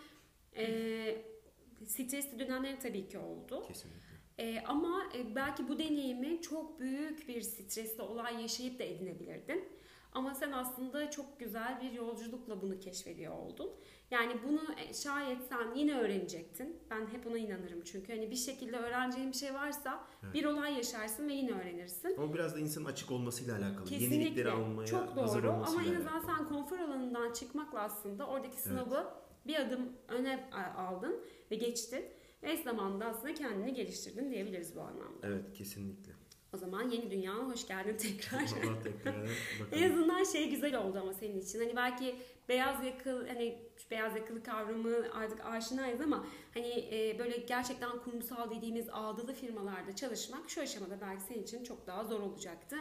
e, 0.64 1.26
stresli 1.86 2.40
dönemlerin 2.40 2.80
tabii 2.80 3.08
ki 3.08 3.18
oldu. 3.18 3.64
Kesinlikle. 3.68 4.08
E, 4.38 4.62
ama 4.62 5.04
e, 5.16 5.36
belki 5.36 5.68
bu 5.68 5.80
deneyimi 5.80 6.42
çok 6.42 6.80
büyük 6.80 7.28
bir 7.28 7.42
stresli 7.42 8.02
olay 8.02 8.42
yaşayıp 8.42 8.80
da 8.80 8.84
edinebilirdin. 8.84 9.77
Ama 10.18 10.34
sen 10.36 10.52
aslında 10.52 11.12
çok 11.12 11.40
güzel 11.40 11.82
bir 11.82 11.92
yolculukla 11.92 12.62
bunu 12.62 12.80
keşfediyor 12.80 13.34
oldun. 13.34 13.72
Yani 14.12 14.34
bunu 14.48 14.62
e, 14.78 14.94
şayet 14.94 15.38
sen 15.50 15.76
yine 15.76 16.00
öğrenecektin. 16.00 16.80
Ben 16.90 17.08
hep 17.08 17.28
ona 17.28 17.38
inanırım 17.38 17.82
çünkü 17.84 18.14
hani 18.16 18.32
bir 18.32 18.36
şekilde 18.36 18.78
öğreneceğin 18.78 19.32
bir 19.32 19.38
şey 19.38 19.54
varsa 19.54 20.04
Evet. 20.24 20.34
bir 20.34 20.46
olay 20.46 20.74
yaşarsın 20.74 21.30
ve 21.30 21.34
yine 21.34 21.52
öğrenirsin. 21.52 22.16
Ama 22.18 22.34
biraz 22.34 22.56
da 22.56 22.60
insanın 22.60 22.86
açık 22.86 23.12
olmasıyla 23.12 23.58
alakalı. 23.58 23.86
Kesinlikle. 23.86 24.16
Yenilikleri 24.16 24.50
almaya 24.52 24.88
Çok 24.88 25.18
hazır 25.18 25.44
doğru 25.44 25.50
ama 25.52 25.58
olmasıyla 25.58 25.92
en 25.94 25.96
azından 25.96 26.14
alakalı. 26.14 26.38
sen 26.38 26.48
konfor 26.48 26.80
alanından 26.80 27.34
çıkmakla 27.34 27.80
aslında 27.80 28.28
oradaki 28.28 28.58
sınavı 28.62 29.14
bir 29.48 29.56
adım 29.56 29.90
öne 30.08 30.50
a- 30.52 30.82
aldın 30.82 31.16
ve 31.52 31.56
geçtin. 31.56 32.06
Ve 32.44 32.58
zamanda 32.58 33.06
aslında 33.06 33.34
kendini 33.34 33.74
geliştirdin 33.74 34.32
diyebiliriz 34.32 34.76
bu 34.76 34.82
anlamda. 34.82 35.28
Evet 35.28 35.54
kesinlikle. 35.54 36.12
O 36.54 36.58
zaman 36.58 36.90
yeni 36.90 37.12
dünyana 37.12 37.44
hoş 37.44 37.68
geldin 37.68 37.98
tekrar. 38.02 38.42
En 39.72 39.92
azından 39.92 40.24
şey 40.24 40.50
güzel 40.50 40.76
oldu 40.78 41.00
ama 41.02 41.14
senin 41.14 41.40
için. 41.40 41.60
Hani 41.60 41.76
belki 41.76 42.16
beyaz 42.50 42.84
yakalı 42.84 43.28
hani 43.28 43.60
beyaz 43.92 44.16
yakalı 44.16 44.44
kavramı 44.44 44.96
artık 45.14 45.46
aşinayız 45.46 46.02
ama 46.02 46.26
hani 46.54 46.68
e, 46.92 47.20
böyle 47.20 47.38
gerçekten 47.38 48.00
kurumsal 48.00 48.52
dediğimiz 48.52 48.88
ağdalı 48.92 49.34
firmalarda 49.34 49.96
çalışmak 49.96 50.50
şu 50.50 50.62
aşamada 50.62 51.02
belki 51.02 51.24
senin 51.24 51.44
için 51.44 51.64
çok 51.64 51.88
daha 51.88 52.04
zor 52.04 52.20
olacaktı. 52.20 52.76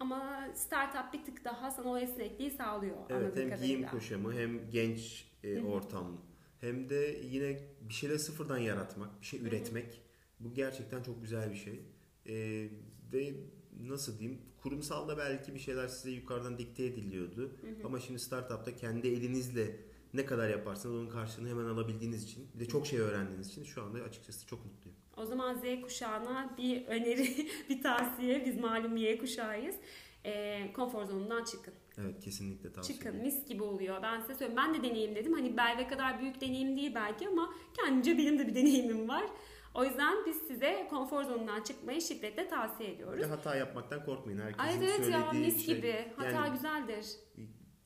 Ama 0.00 0.48
startup 0.54 1.12
bir 1.12 1.24
tık 1.24 1.44
daha 1.44 1.70
sana 1.70 1.88
o 1.90 1.98
esnekliği 1.98 2.50
sağlıyor 2.50 2.96
Evet 3.10 3.36
hem 3.36 3.50
kadarıyla. 3.50 3.56
giyim 3.56 3.86
kuşamı 3.88 4.32
hem 4.34 4.70
genç 4.70 5.28
e, 5.44 5.62
ortam 5.62 6.20
hem 6.60 6.88
de 6.88 7.20
yine 7.24 7.60
bir 7.80 7.94
şeyler 7.94 8.18
sıfırdan 8.18 8.58
yaratmak, 8.58 9.20
bir 9.20 9.26
şey 9.26 9.40
üretmek. 9.40 10.00
Bu 10.40 10.54
gerçekten 10.54 11.02
çok 11.02 11.22
güzel 11.22 11.50
bir 11.50 11.56
şey. 11.56 11.82
E, 12.28 12.68
ve 13.12 13.34
nasıl 13.80 14.18
diyeyim 14.18 14.40
kurumsalda 14.62 15.18
belki 15.18 15.54
bir 15.54 15.58
şeyler 15.58 15.88
size 15.88 16.10
yukarıdan 16.10 16.58
dikte 16.58 16.84
ediliyordu. 16.84 17.50
Ama 17.84 18.00
şimdi 18.00 18.18
startupta 18.18 18.76
kendi 18.76 19.08
elinizle 19.08 19.76
ne 20.14 20.26
kadar 20.26 20.48
yaparsanız 20.48 20.96
onun 20.96 21.08
karşılığını 21.08 21.48
hemen 21.48 21.64
alabildiğiniz 21.64 22.24
için 22.24 22.48
bir 22.54 22.60
de 22.60 22.68
çok 22.68 22.86
şey 22.86 22.98
öğrendiğiniz 22.98 23.48
için 23.48 23.64
şu 23.64 23.82
anda 23.82 23.98
açıkçası 23.98 24.46
çok 24.46 24.64
mutluyum. 24.64 24.98
O 25.16 25.26
zaman 25.26 25.54
Z 25.54 25.82
kuşağına 25.82 26.54
bir 26.58 26.86
öneri, 26.86 27.48
bir 27.68 27.82
tavsiye. 27.82 28.46
Biz 28.46 28.60
malum 28.60 28.96
Y 28.96 29.18
kuşağıyız. 29.18 29.76
E, 30.24 30.72
konfor 30.72 31.04
zonundan 31.04 31.44
çıkın. 31.44 31.74
Evet 31.98 32.20
kesinlikle 32.20 32.72
tavsiye 32.72 32.98
Çıkın 32.98 33.16
mis 33.16 33.46
gibi 33.46 33.62
oluyor. 33.62 34.02
Ben 34.02 34.20
size 34.20 34.34
söyleyeyim. 34.34 34.56
Ben 34.56 34.74
de 34.74 34.88
deneyimledim. 34.88 35.32
Hani 35.32 35.56
Belve 35.56 35.88
kadar 35.88 36.20
büyük 36.20 36.40
deneyim 36.40 36.76
değil 36.76 36.94
belki 36.94 37.28
ama 37.28 37.54
kendimce 37.76 38.18
benim 38.18 38.38
de 38.38 38.46
bir 38.46 38.54
deneyimim 38.54 39.08
var. 39.08 39.24
O 39.74 39.84
yüzden 39.84 40.26
biz 40.26 40.36
size 40.36 40.86
konfor 40.90 41.24
zonundan 41.24 41.62
çıkmayı 41.62 42.00
şiddetle 42.00 42.48
tavsiye 42.48 42.88
Bir 42.88 42.94
ediyoruz. 42.94 43.20
de 43.22 43.26
hata 43.26 43.56
yapmaktan 43.56 44.04
korkmayın. 44.04 44.38
Herkesin 44.38 44.62
Ay 44.62 44.74
evet 44.86 45.08
ya 45.10 45.32
mis 45.32 45.66
şey. 45.66 45.76
gibi. 45.76 46.12
Hata 46.16 46.30
Yani 46.30 46.52
güzeldir. 46.52 47.06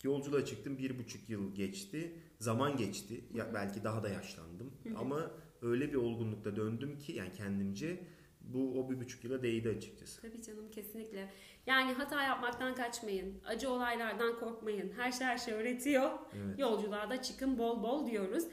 Yolculuğa 0.04 0.44
çıktım 0.44 0.78
bir 0.78 0.98
buçuk 0.98 1.28
yıl 1.30 1.54
geçti. 1.54 2.16
Zaman 2.38 2.76
geçti. 2.76 3.24
Ya 3.34 3.54
belki 3.54 3.84
daha 3.84 4.02
da 4.02 4.08
yaşlandım. 4.08 4.72
Ama 4.96 5.30
öyle 5.62 5.88
bir 5.90 5.94
olgunlukta 5.96 6.56
döndüm 6.56 6.98
ki 6.98 7.12
yani 7.12 7.32
kendimce 7.32 8.00
bu 8.40 8.80
o 8.80 8.90
bir 8.90 9.00
buçuk 9.00 9.24
yıla 9.24 9.42
değdi 9.42 9.68
açıkçası. 9.68 10.22
Tabii 10.22 10.42
canım 10.42 10.70
kesinlikle. 10.70 11.28
Yani 11.66 11.92
hata 11.92 12.22
yapmaktan 12.22 12.74
kaçmayın. 12.74 13.40
Acı 13.46 13.70
olaylardan 13.70 14.38
korkmayın. 14.40 14.92
Her 14.96 15.12
şey 15.12 15.26
her 15.26 15.38
şey 15.38 15.54
öğretiyor. 15.54 16.10
Evet. 16.36 16.58
Yolculuğa 16.58 17.10
da 17.10 17.22
çıkın 17.22 17.58
bol 17.58 17.82
bol 17.82 18.06
diyoruz. 18.06 18.44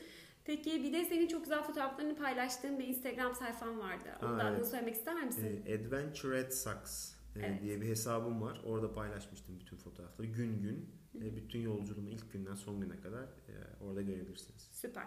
Peki 0.45 0.83
bir 0.83 0.93
de 0.93 1.05
senin 1.05 1.27
çok 1.27 1.43
güzel 1.43 1.63
fotoğraflarını 1.63 2.15
paylaştığın 2.15 2.79
bir 2.79 2.87
Instagram 2.87 3.35
sayfan 3.35 3.79
vardı. 3.79 4.09
Onu 4.23 4.29
Ha, 4.29 4.37
da 4.39 4.43
adını 4.43 4.55
evet. 4.57 4.67
söylemek 4.67 4.95
ister 4.95 5.23
misin? 5.23 5.63
Ee, 5.67 5.75
Adventure 5.75 6.39
at 6.39 6.53
Sucks 6.53 7.11
e, 7.35 7.39
Evet. 7.39 7.61
diye 7.61 7.81
bir 7.81 7.87
hesabım 7.87 8.41
var. 8.41 8.61
Orada 8.65 8.93
paylaşmıştım 8.93 9.59
bütün 9.59 9.77
fotoğrafları. 9.77 10.27
Gün 10.27 10.61
gün. 10.61 10.89
e, 11.21 11.35
bütün 11.35 11.59
yolculuğumu 11.59 12.09
ilk 12.09 12.33
günden 12.33 12.55
son 12.55 12.81
güne 12.81 12.99
kadar 13.01 13.23
e, 13.23 13.53
orada 13.87 14.01
görebilirsiniz. 14.01 14.69
Süper. 14.73 15.03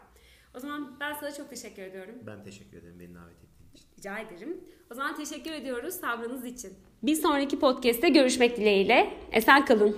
O 0.55 0.61
zaman 0.61 0.97
ben 1.01 1.13
sana 1.15 1.33
çok 1.35 1.51
teşekkür 1.51 1.83
ediyorum. 1.83 2.15
Ben 2.27 2.45
teşekkür 2.45 2.77
ederim 2.79 3.01
beni 3.01 3.15
davet 3.15 3.37
ettiğin 3.37 3.71
için. 3.75 3.87
Rica 3.99 4.19
ederim. 4.19 4.61
O 4.91 4.95
zaman 4.95 5.17
teşekkür 5.17 5.53
ediyoruz 5.53 5.95
sabrınız 5.95 6.45
için. 6.45 6.73
Bir 7.03 7.15
sonraki 7.15 7.59
podcast'te 7.59 8.09
görüşmek 8.09 8.57
dileğiyle. 8.57 9.15
Esen 9.33 9.65
kalın. 9.65 9.97